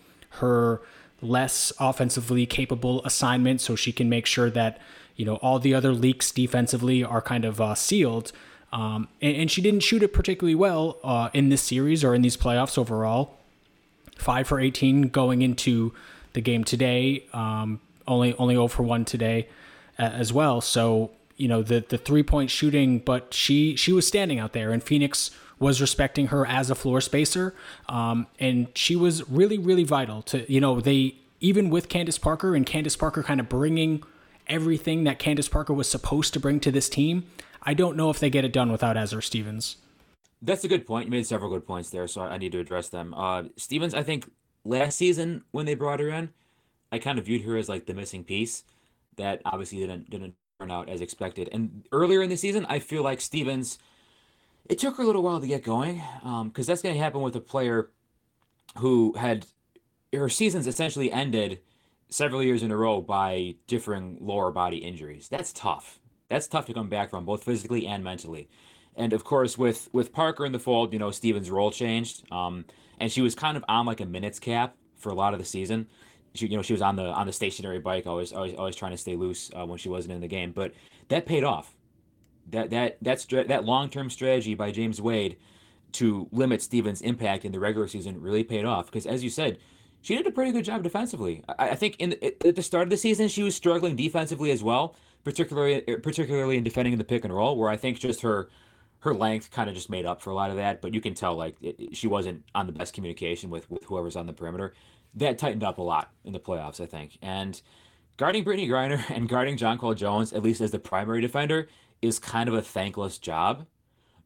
[0.41, 0.81] her
[1.21, 4.81] less offensively capable assignment, so she can make sure that
[5.15, 8.31] you know all the other leaks defensively are kind of uh, sealed.
[8.73, 12.21] Um, and, and, she didn't shoot it particularly well uh, in this series or in
[12.21, 13.37] these playoffs overall.
[14.15, 15.93] Five for 18 going into
[16.31, 17.25] the game today.
[17.33, 19.49] Um, only only 0 for one today
[19.99, 20.61] uh, as well.
[20.61, 24.71] So you know the the three point shooting, but she she was standing out there,
[24.71, 27.53] and Phoenix was respecting her as a floor spacer,
[27.87, 32.55] um, and she was really really vital to you know they even with Candace Parker
[32.55, 34.03] and Candace Parker kind of bringing
[34.51, 37.25] everything that Candace Parker was supposed to bring to this team.
[37.63, 39.77] I don't know if they get it done without Azurá Stevens.
[40.41, 41.05] That's a good point.
[41.05, 43.13] You made several good points there, so I need to address them.
[43.13, 44.29] Uh, Stevens, I think
[44.65, 46.29] last season when they brought her in,
[46.91, 48.63] I kind of viewed her as like the missing piece
[49.15, 51.49] that obviously didn't didn't turn out as expected.
[51.51, 53.77] And earlier in the season, I feel like Stevens,
[54.67, 57.21] it took her a little while to get going, because um, that's going to happen
[57.21, 57.89] with a player
[58.77, 59.45] who had
[60.13, 61.59] her seasons essentially ended
[62.11, 65.27] several years in a row by differing lower body injuries.
[65.29, 65.99] That's tough.
[66.29, 68.49] That's tough to come back from, both physically and mentally.
[68.95, 72.65] And of course, with with Parker in the fold, you know, Stevens' role changed, um,
[72.99, 75.45] and she was kind of on like a minutes cap for a lot of the
[75.45, 75.87] season.
[76.33, 78.91] She, you know, she was on the on the stationary bike, always always always trying
[78.91, 80.51] to stay loose uh, when she wasn't in the game.
[80.51, 80.73] But
[81.07, 81.73] that paid off.
[82.49, 85.37] That that that that's that long term strategy by James Wade
[85.93, 89.57] to limit Stevens' impact in the regular season really paid off because, as you said,
[90.01, 91.43] she did a pretty good job defensively.
[91.47, 94.51] I, I think in the, at the start of the season she was struggling defensively
[94.51, 98.21] as well, particularly er, particularly in defending the pick and roll, where I think just
[98.21, 98.49] her
[98.99, 100.81] her length kind of just made up for a lot of that.
[100.81, 104.15] But you can tell like it, she wasn't on the best communication with with whoever's
[104.15, 104.73] on the perimeter.
[105.15, 107.17] That tightened up a lot in the playoffs, I think.
[107.21, 107.61] And
[108.17, 111.67] guarding Brittney Griner and guarding Jonquel Jones, at least as the primary defender,
[112.01, 113.65] is kind of a thankless job.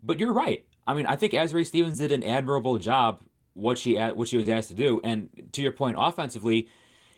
[0.04, 0.64] But you're right.
[0.88, 3.22] I mean, I think Azurá Stevens did an admirable job
[3.56, 5.02] what she what she was asked to do.
[5.04, 6.68] And to your point, offensively,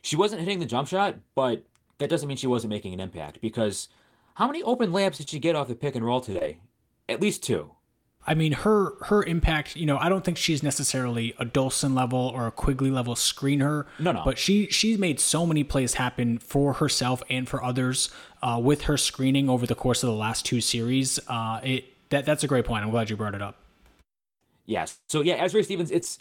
[0.02, 1.64] she wasn't hitting the jump shot, but
[1.98, 3.90] that doesn't mean she wasn't making an impact because
[4.36, 6.60] how many open layups did she get off the pick and roll today?
[7.10, 7.72] At least two.
[8.30, 9.76] I mean, her her impact.
[9.78, 13.86] You know, I don't think she's necessarily a Dolson level or a Quigley level screener.
[14.00, 14.22] No, no.
[14.26, 18.10] But she she's made so many plays happen for herself and for others
[18.44, 21.20] uh, with her screening over the course of the last two series.
[21.28, 22.84] Uh, it that that's a great point.
[22.84, 23.56] I'm glad you brought it up.
[24.68, 24.99] Yes.
[25.07, 26.20] So yeah, Azurá Stevens, it's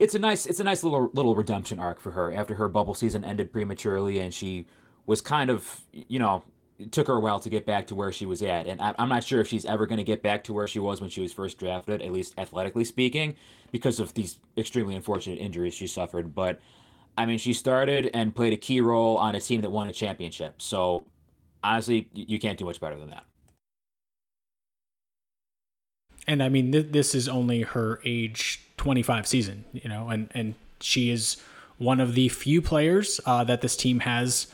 [0.00, 2.94] it's a nice it's a nice little little redemption arc for her after her bubble
[2.94, 4.66] season ended prematurely and she
[5.06, 6.42] was kind of you know
[6.80, 8.66] it took her a while to get back to where she was at.
[8.66, 11.00] And i'm not sure if she's ever going to get back to where she was
[11.00, 13.36] when she was first drafted at least athletically speaking
[13.70, 16.34] because of these extremely unfortunate injuries she suffered.
[16.34, 16.60] But
[17.18, 19.92] i mean she started and played a key role on a team that won a
[19.92, 20.60] championship.
[20.62, 21.06] So
[21.62, 23.24] honestly you can't do much better than that
[26.26, 30.54] and i mean th- this is only her age 25 season, you know, and, and
[30.80, 31.36] she is
[31.78, 34.46] one of the few players uh, that this team has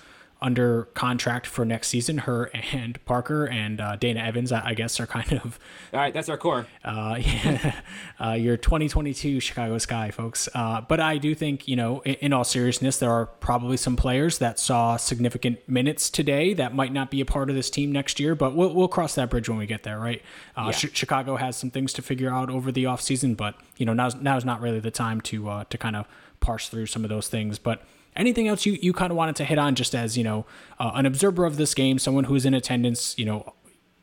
[0.42, 2.18] under contract for next season.
[2.18, 5.58] Her and Parker and uh, Dana Evans, I, guess, are kind of.
[5.92, 6.66] All right, that's our core.
[6.84, 7.80] Uh, yeah,
[8.18, 10.48] uh, your 2022 Chicago Sky, folks.
[10.54, 13.96] Uh, but I do think, you know, in, in, all seriousness, there are probably some
[13.96, 17.92] players that saw significant minutes today that might not be a part of this team
[17.92, 20.22] next year, but we'll, we'll cross that bridge when we get there, right?
[20.56, 20.70] Uh, yeah.
[20.70, 24.14] Sh- Chicago has some things to figure out over the offseason, but, you know, now's,
[24.14, 26.06] now's not really the time to, uh, to kind of
[26.40, 27.58] parse through some of those things.
[27.58, 27.82] But,
[28.16, 30.44] Anything else you, you kind of wanted to hit on just as, you know,
[30.78, 33.54] uh, an observer of this game, someone who's in attendance, you know,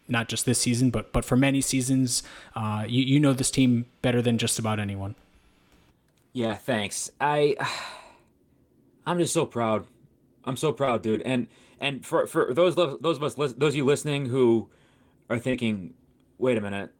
[0.07, 2.23] not just this season, but but for many seasons,
[2.55, 5.15] uh, you, you know this team better than just about anyone.
[6.33, 7.11] Yeah, thanks.
[7.19, 7.55] I
[9.05, 9.85] I'm just so proud.
[10.45, 11.21] I'm so proud, dude.
[11.23, 11.47] And
[11.79, 14.69] and for for those those of us those of you listening who
[15.29, 15.93] are thinking,
[16.37, 16.91] wait a minute,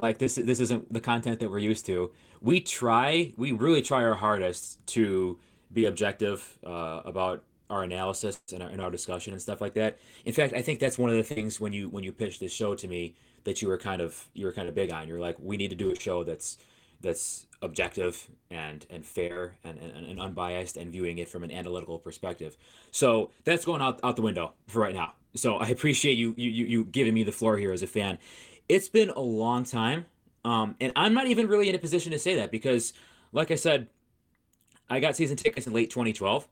[0.00, 2.10] like this this isn't the content that we're used to.
[2.40, 5.38] We try, we really try our hardest to
[5.72, 9.98] be objective uh, about our analysis and our, and our discussion and stuff like that.
[10.24, 12.52] In fact, I think that's one of the things when you when you pitched this
[12.52, 13.14] show to me
[13.44, 15.08] that you were kind of you were kind of big on.
[15.08, 16.58] You're like, we need to do a show that's
[17.00, 21.98] that's objective and and fair and, and, and unbiased and viewing it from an analytical
[21.98, 22.56] perspective.
[22.90, 25.14] So that's going out, out the window for right now.
[25.34, 28.18] So I appreciate you you you giving me the floor here as a fan.
[28.68, 30.06] It's been a long time,
[30.44, 32.92] um, and I'm not even really in a position to say that because,
[33.32, 33.88] like I said,
[34.92, 36.46] I got season tickets in late 2012.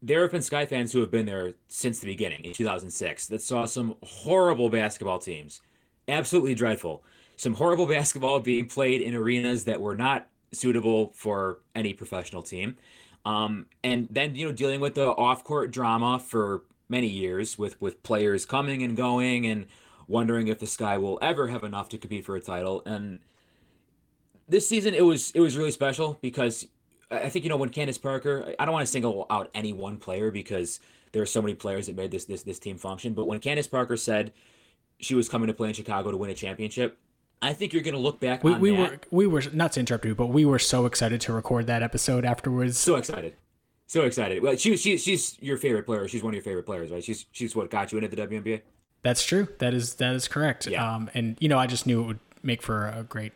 [0.00, 3.42] there have been Sky fans who have been there since the beginning in 2006 that
[3.42, 5.60] saw some horrible basketball teams,
[6.08, 7.04] absolutely dreadful.
[7.36, 12.78] Some horrible basketball being played in arenas that were not suitable for any professional team.
[13.26, 18.02] Um, and then you know dealing with the off-court drama for many years with with
[18.02, 19.66] players coming and going and
[20.08, 22.82] wondering if the Sky will ever have enough to compete for a title.
[22.86, 23.18] And
[24.48, 26.66] this season it was it was really special because
[27.10, 28.54] I think you know when Candace Parker.
[28.58, 30.80] I don't want to single out any one player because
[31.12, 33.14] there are so many players that made this this this team function.
[33.14, 34.32] But when Candace Parker said
[34.98, 36.98] she was coming to play in Chicago to win a championship,
[37.42, 38.44] I think you're going to look back.
[38.44, 38.78] We, we that.
[38.78, 41.82] were we were not to interrupt you, but we were so excited to record that
[41.82, 42.78] episode afterwards.
[42.78, 43.34] So excited,
[43.86, 44.42] so excited.
[44.42, 46.06] Well, she she she's your favorite player.
[46.06, 47.02] She's one of your favorite players, right?
[47.02, 48.62] She's she's what got you into the WNBA.
[49.02, 49.48] That's true.
[49.58, 50.66] That is that is correct.
[50.66, 50.94] Yeah.
[50.94, 53.32] Um, and you know, I just knew it would make for a great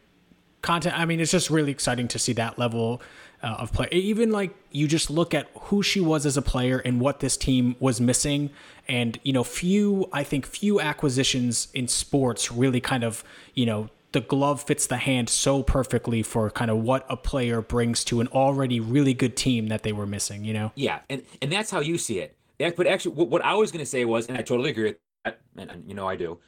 [0.63, 0.99] content.
[0.99, 3.01] I mean, it's just really exciting to see that level
[3.45, 3.89] uh, of play.
[3.93, 7.37] Even like you just look at who she was as a player and what this
[7.37, 8.51] team was missing,
[8.89, 13.23] and you know, few I think few acquisitions in sports really kind of
[13.55, 17.61] you know the glove fits the hand so perfectly for kind of what a player
[17.61, 20.71] brings to an already really good team that they were missing, you know?
[20.77, 22.37] Yeah, and and that's how you see it.
[22.59, 25.41] But actually, what, I was going to say was, and I totally agree with that,
[25.57, 26.39] and, and you know I do.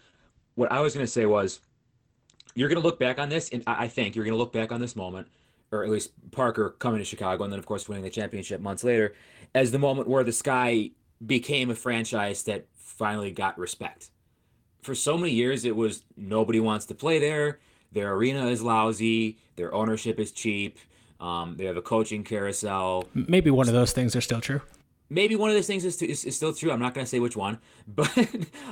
[0.55, 1.61] What I was going to say was,
[2.55, 4.71] you're going to look back on this, and I think you're going to look back
[4.73, 5.27] on this moment,
[5.81, 8.85] or at least Parker coming to Chicago, and then of course winning the championship months
[8.85, 9.15] later,
[9.55, 10.91] as the moment where the Sky
[11.25, 14.11] became a franchise that finally got respect
[14.87, 17.59] for so many years it was nobody wants to play there.
[17.93, 19.37] Their arena is lousy.
[19.57, 20.79] Their ownership is cheap.
[21.19, 23.09] Um, they have a coaching carousel.
[23.13, 24.61] Maybe one of those things are still true.
[25.09, 26.73] Maybe one of those things is, is, is still true.
[26.73, 28.27] I'm not going to say which one, but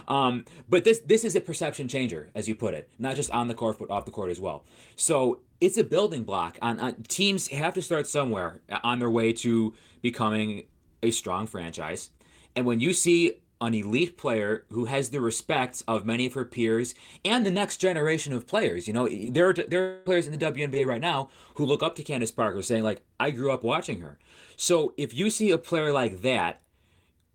[0.09, 3.49] um, but this this is a perception changer, as you put it, not just on
[3.49, 4.65] the court but off the court as well.
[4.97, 6.59] So it's a building block.
[6.61, 10.65] On, on teams have to start somewhere on their way to becoming
[11.03, 12.11] a strong franchise,
[12.57, 13.35] and when you see
[13.65, 16.95] an elite player who has the respect of many of her peers
[17.25, 18.87] and the next generation of players.
[18.87, 21.97] You know, there are there are players in the WNBA right now who look up
[21.97, 24.19] to Candace Parker, saying like, "I grew up watching her."
[24.57, 26.63] So if you see a player like that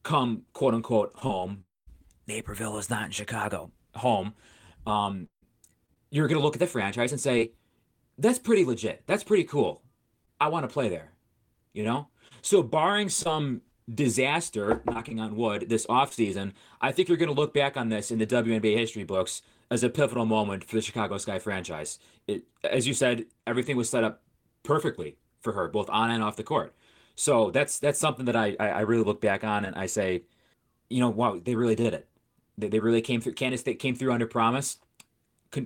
[0.04, 1.66] come quote unquote home,
[2.28, 4.34] Naperville is not in Chicago, home,
[4.86, 5.28] um,
[6.12, 7.54] you're gonna look at the franchise and say,
[8.18, 9.04] "That's pretty legit.
[9.06, 9.84] That's pretty cool.
[10.40, 11.14] I want to play there."
[11.74, 12.08] You know.
[12.42, 13.62] So barring some
[13.94, 18.12] disaster, knocking on wood, this offseason, I think you're going to look back on this
[18.12, 22.00] in the WNBA history books as a pivotal moment for the Chicago Sky franchise.
[22.28, 24.22] It, as you said, everything was set up
[24.64, 26.76] perfectly for her, both on and off the court.
[27.16, 30.24] So that's that's something that I I really look back on and I say,
[30.90, 32.08] you know, wow, they really did it.
[32.58, 33.34] They, they really came through.
[33.34, 34.78] Candace they came through under promise.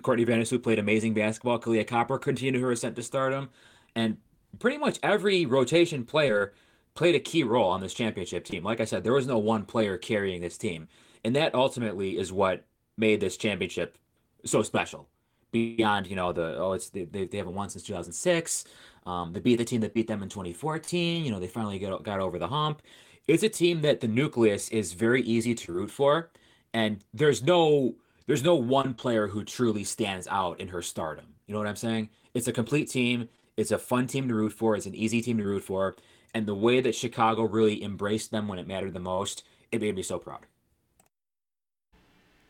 [0.01, 1.59] Courtney Vandersloot played amazing basketball.
[1.59, 3.49] Kahleah Copper continued her ascent to stardom,
[3.95, 4.17] and
[4.59, 6.53] pretty much every rotation player
[6.95, 8.63] played a key role on this championship team.
[8.63, 10.87] Like I said, there was no one player carrying this team.
[11.23, 12.65] And that ultimately is what
[12.97, 13.97] made this championship
[14.45, 15.07] so special.
[15.51, 18.65] Beyond, you know, the oh, it's they, they, haven't won since 2006.
[19.05, 21.23] Um, they beat the team that beat them in 2014.
[21.23, 22.81] You know, they finally got, got over the hump.
[23.27, 26.31] It's a team that the nucleus is very easy to root for,
[26.73, 27.93] and there's no
[28.25, 31.25] there's no one player who truly stands out in her stardom.
[31.45, 32.09] You know what I'm saying?
[32.33, 33.29] It's a complete team.
[33.55, 34.75] It's a fun team to root for.
[34.75, 35.95] It's an easy team to root for
[36.33, 39.95] and the way that Chicago really embraced them when it mattered the most, it made
[39.95, 40.45] me so proud.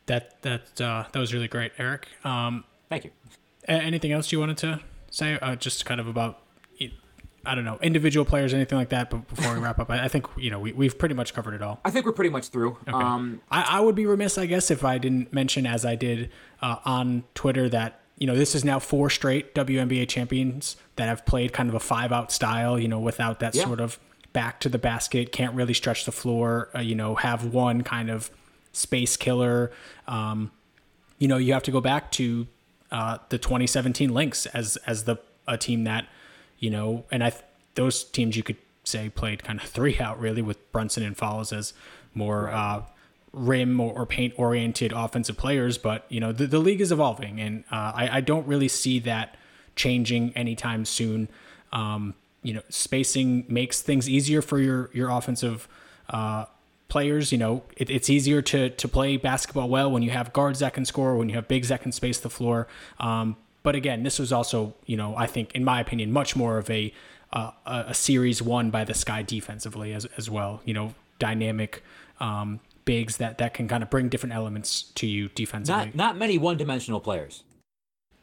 [0.06, 2.08] That that uh, that was really great, Eric.
[2.24, 3.10] Um, Thank you.
[3.66, 4.80] Anything else you wanted to
[5.10, 5.38] say?
[5.40, 6.40] Uh, just kind of about
[7.46, 9.10] I don't know individual players, anything like that.
[9.10, 11.54] But before we wrap up, I, I think you know we we've pretty much covered
[11.54, 11.80] it all.
[11.84, 12.78] I think we're pretty much through.
[12.88, 12.92] Okay.
[12.92, 16.30] Um, I, I would be remiss, I guess, if I didn't mention, as I did
[16.62, 21.26] uh, on Twitter, that you know, this is now four straight WNBA champions that have
[21.26, 23.64] played kind of a five out style, you know, without that yeah.
[23.64, 23.98] sort of
[24.32, 28.10] back to the basket, can't really stretch the floor, uh, you know, have one kind
[28.10, 28.30] of
[28.72, 29.70] space killer.
[30.06, 30.52] Um,
[31.18, 32.46] you know, you have to go back to
[32.90, 36.06] uh, the 2017 Lynx as as the a team that,
[36.58, 37.32] you know, and I
[37.74, 41.52] those teams you could say played kind of three out really with Brunson and Fowles
[41.52, 41.72] as
[42.14, 42.82] more uh,
[43.34, 47.40] rim or, or paint oriented offensive players, but you know the, the league is evolving,
[47.40, 49.36] and uh, I, I, don't really see that
[49.76, 51.28] changing anytime soon.
[51.72, 55.68] Um, you know, spacing makes things easier for your your offensive
[56.10, 56.46] uh,
[56.88, 57.32] players.
[57.32, 60.74] You know, it, it's easier to to play basketball well when you have guards that
[60.74, 62.68] can score, when you have bigs that can space the floor.
[63.00, 66.58] Um, but again, this was also, you know, I think, in my opinion, much more
[66.58, 66.92] of a
[67.32, 70.60] uh, a series won by the Sky defensively as as well.
[70.64, 71.82] You know, dynamic.
[72.20, 75.86] Um, bigs that that can kind of bring different elements to you defensively.
[75.86, 77.42] Not not many one dimensional players.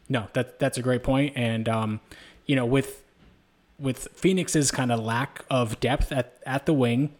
[0.09, 1.99] No, that that's a great point, and um,
[2.45, 3.03] you know with
[3.79, 7.13] with Phoenix's kind of lack of depth at at the wing,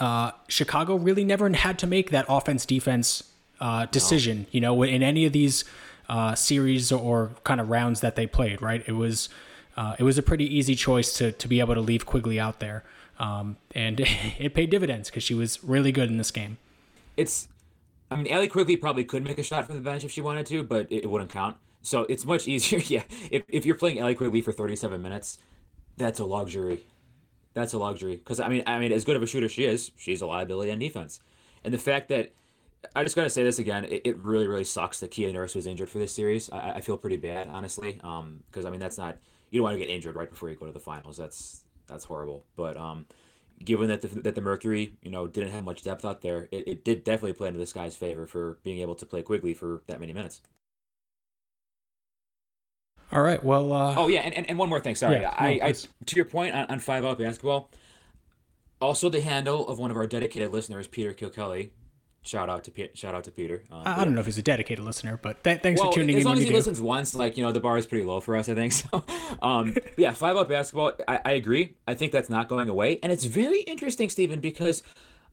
[0.00, 3.24] uh, Chicago really never had to make that offense defense
[3.60, 4.40] uh, decision.
[4.40, 4.46] No.
[4.50, 5.64] You know, in any of these
[6.08, 8.82] uh, series or kind of rounds that they played, right?
[8.86, 9.28] It was
[9.76, 12.60] uh, it was a pretty easy choice to to be able to leave Quigley out
[12.60, 12.84] there,
[13.18, 14.00] um, and
[14.38, 16.58] it paid dividends because she was really good in this game.
[17.16, 17.48] It's,
[18.10, 20.46] I mean, Allie Quigley probably could make a shot from the bench if she wanted
[20.46, 21.56] to, but it, wouldn't count.
[21.82, 22.80] So it's much easier.
[22.86, 25.38] Yeah, if if you're playing Allie Quigley for 37 minutes,
[25.96, 26.84] that's a luxury
[27.54, 28.16] that's a luxury.
[28.16, 30.70] Because I mean, I mean, as good of a shooter she is, she's a liability
[30.70, 31.20] on defense.
[31.62, 32.32] And the fact that
[32.94, 35.66] I just gotta say this again, it, it really, really sucks that Kia Nurse was
[35.66, 36.50] injured for this series.
[36.50, 37.98] I, I feel pretty bad, honestly.
[38.04, 39.16] Um, because I mean, that's not
[39.50, 41.16] you don't want to get injured right before you go to the finals.
[41.16, 42.44] That's that's horrible.
[42.56, 43.06] But um,
[43.62, 46.68] given that the that the Mercury, you know, didn't have much depth out there, it,
[46.68, 49.82] it did definitely play into this Sky's favor for being able to play Quigley for
[49.86, 50.40] that many minutes.
[53.12, 53.42] All right.
[53.42, 53.72] Well.
[53.72, 54.94] Uh, oh yeah, and, and, and one more thing.
[54.96, 57.70] Sorry, yeah, I, no, I to your point on, on five out basketball.
[58.80, 61.70] Also, the handle of one of our dedicated listeners, Peter Kilkelly.
[62.24, 63.62] Shout out to shout out to Peter.
[63.70, 65.98] Um, I, I don't know if he's a dedicated listener, but th- thanks well, for
[65.98, 66.20] tuning in.
[66.20, 66.54] As long as he do.
[66.54, 68.48] listens once, like you know, the bar is pretty low for us.
[68.48, 69.04] I think so.
[69.42, 70.92] Um, yeah, five out basketball.
[71.06, 71.76] I, I agree.
[71.86, 74.82] I think that's not going away, and it's very interesting, Stephen, because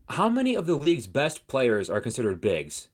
[0.10, 2.89] how many of the league's best players are considered bigs?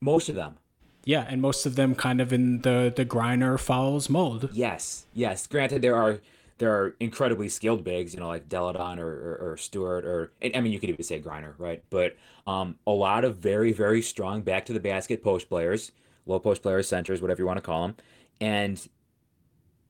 [0.00, 0.56] Most of them.
[1.04, 4.50] Yeah, and most of them kind of in the the Griner Fowles mold.
[4.52, 5.46] Yes, yes.
[5.46, 6.18] Granted, there are
[6.60, 10.30] there are incredibly skilled bigs, you know, like Delle Donne or, or, or Stewart, or
[10.42, 11.82] I mean, you could even say Griner, right?
[11.88, 15.90] But um, a lot of very very strong back to the basket post players,
[16.26, 17.96] low post players, centers, whatever you want to call them,
[18.42, 18.86] and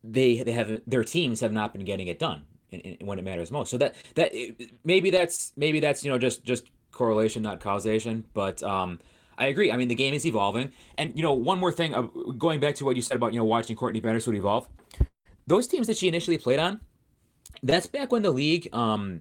[0.05, 3.25] they they have their teams have not been getting it done in, in, when it
[3.25, 3.69] matters most.
[3.69, 4.33] So that that
[4.85, 9.01] maybe that's maybe that's you know just just correlation, not causation, but um,
[9.37, 9.73] I agree.
[9.73, 12.03] I mean, the game is evolving, and you know, one more thing, uh,
[12.39, 14.69] going back to what you said about you know watching Courtney Vandersloot evolve.
[15.51, 16.81] Those teams that she initially played on,
[17.65, 19.21] that's back when the league um,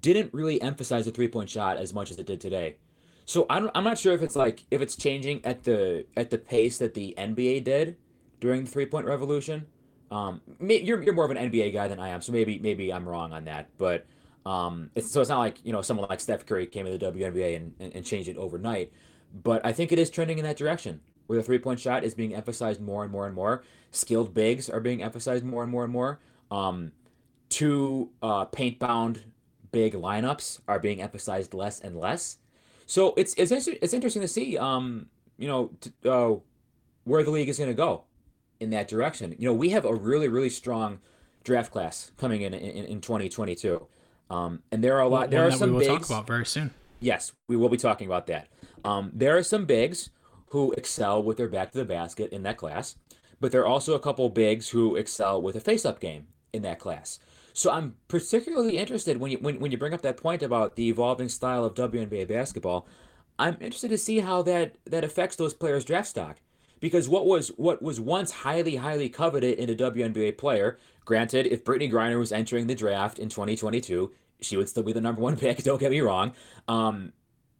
[0.00, 2.76] didn't really emphasize the three point shot as much as it did today.
[3.24, 6.38] So I'm I'm not sure if it's like if it's changing at the at the
[6.38, 7.96] pace that the NBA did
[8.38, 9.66] during the three point revolution.
[10.12, 13.08] Um, you're you're more of an NBA guy than I am, so maybe maybe I'm
[13.08, 13.68] wrong on that.
[13.78, 14.06] But
[14.46, 17.04] um, it's, so it's not like you know someone like Steph Curry came to the
[17.04, 18.92] WNBA and, and, and changed it overnight.
[19.42, 22.14] But I think it is trending in that direction where the three point shot is
[22.14, 23.62] being emphasized more and more and more.
[23.92, 26.18] Skilled bigs are being emphasized more and more and more.
[26.50, 26.92] Um,
[27.50, 29.22] two uh, paint bound
[29.70, 32.38] big lineups are being emphasized less and less.
[32.86, 35.06] So it's it's it's interesting to see, um,
[35.36, 36.34] you know, t- uh,
[37.04, 38.04] where the league is going to go
[38.58, 39.34] in that direction.
[39.38, 41.00] You know, we have a really really strong
[41.44, 43.86] draft class coming in in, in 2022,
[44.30, 45.30] um, and there are a lot.
[45.30, 46.72] There are some we will bigs, talk about very soon.
[47.00, 48.48] Yes, we will be talking about that.
[48.82, 50.08] Um, there are some bigs
[50.50, 52.96] who excel with their back to the basket in that class,
[53.40, 56.78] but there are also a couple bigs who excel with a face-up game in that
[56.78, 57.18] class.
[57.52, 60.88] So I'm particularly interested when you when, when you bring up that point about the
[60.88, 62.86] evolving style of WNBA basketball.
[63.38, 66.36] I'm interested to see how that that affects those players' draft stock.
[66.80, 71.64] Because what was what was once highly highly coveted in a WNBA player, granted, if
[71.64, 75.36] Brittney Griner was entering the draft in 2022, she would still be the number one
[75.44, 75.64] pick.
[75.64, 76.34] Don't get me wrong.
[76.68, 77.12] Um,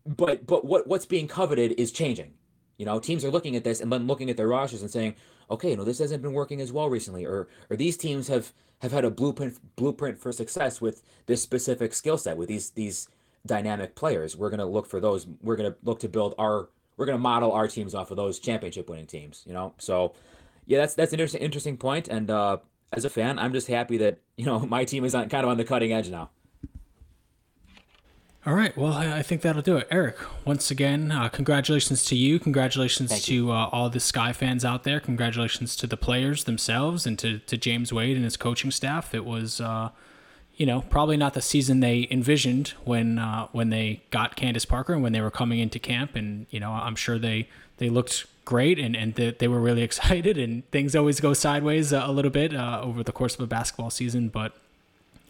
[0.06, 2.34] but but what what's being coveted is changing.
[2.78, 5.16] You know, teams are looking at this and then looking at their rosters and saying,
[5.50, 8.52] okay, you know, this hasn't been working as well recently, or or these teams have
[8.80, 13.08] have had a blueprint blueprint for success with this specific skill set with these these
[13.44, 14.36] dynamic players.
[14.36, 15.26] We're gonna look for those.
[15.42, 16.68] We're gonna look to build our.
[16.96, 19.42] We're gonna model our teams off of those championship winning teams.
[19.46, 20.14] You know, so
[20.66, 22.08] yeah, that's that's an interesting interesting point.
[22.08, 22.58] And uh,
[22.92, 25.50] as a fan, I'm just happy that you know my team is on kind of
[25.50, 26.30] on the cutting edge now.
[28.46, 28.74] All right.
[28.78, 29.88] Well, I think that'll do it.
[29.90, 30.16] Eric,
[30.46, 32.38] once again, uh, congratulations to you.
[32.38, 33.50] Congratulations Thank to you.
[33.50, 35.00] uh, all the Sky fans out there.
[35.00, 39.12] Congratulations to the players themselves and to, to James Wade and his coaching staff.
[39.12, 39.90] It was, uh,
[40.54, 44.94] you know, probably not the season they envisioned when uh, when they got Candace Parker
[44.94, 46.14] and when they were coming into camp.
[46.14, 49.82] And, you know, I'm sure they, they looked great and, and they, they were really
[49.88, 50.38] excited.
[50.38, 53.90] And things always go sideways a little bit uh, over the course of a basketball
[53.90, 54.28] season.
[54.28, 54.54] But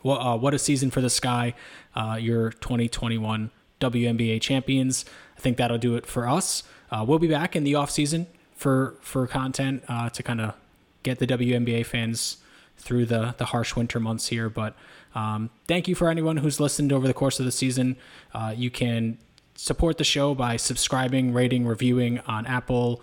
[0.04, 1.54] uh, what a season for the Sky,
[1.94, 5.04] uh, your 2021 WNBA champions.
[5.36, 6.62] I think that'll do it for us.
[6.90, 10.54] Uh, we'll be back in the off season for for content uh, to kind of
[11.02, 12.38] get the WNBA fans
[12.76, 14.48] through the the harsh winter months here.
[14.48, 14.74] But
[15.14, 17.96] um, thank you for anyone who's listened over the course of the season.
[18.32, 19.18] Uh, you can
[19.54, 23.02] support the show by subscribing, rating, reviewing on Apple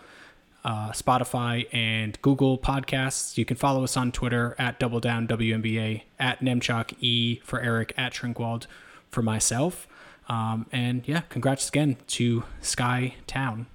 [0.65, 3.37] uh, Spotify, and Google Podcasts.
[3.37, 7.93] You can follow us on Twitter at Double Down WNBA, at Nemchok E for Eric,
[7.95, 8.65] at Trinkwald
[9.07, 9.87] for myself.
[10.27, 13.67] Um, and yeah, congrats again to Sky Town.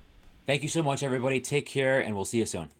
[0.47, 1.41] Thank you so much, everybody.
[1.41, 2.80] Take care, and we'll see you soon.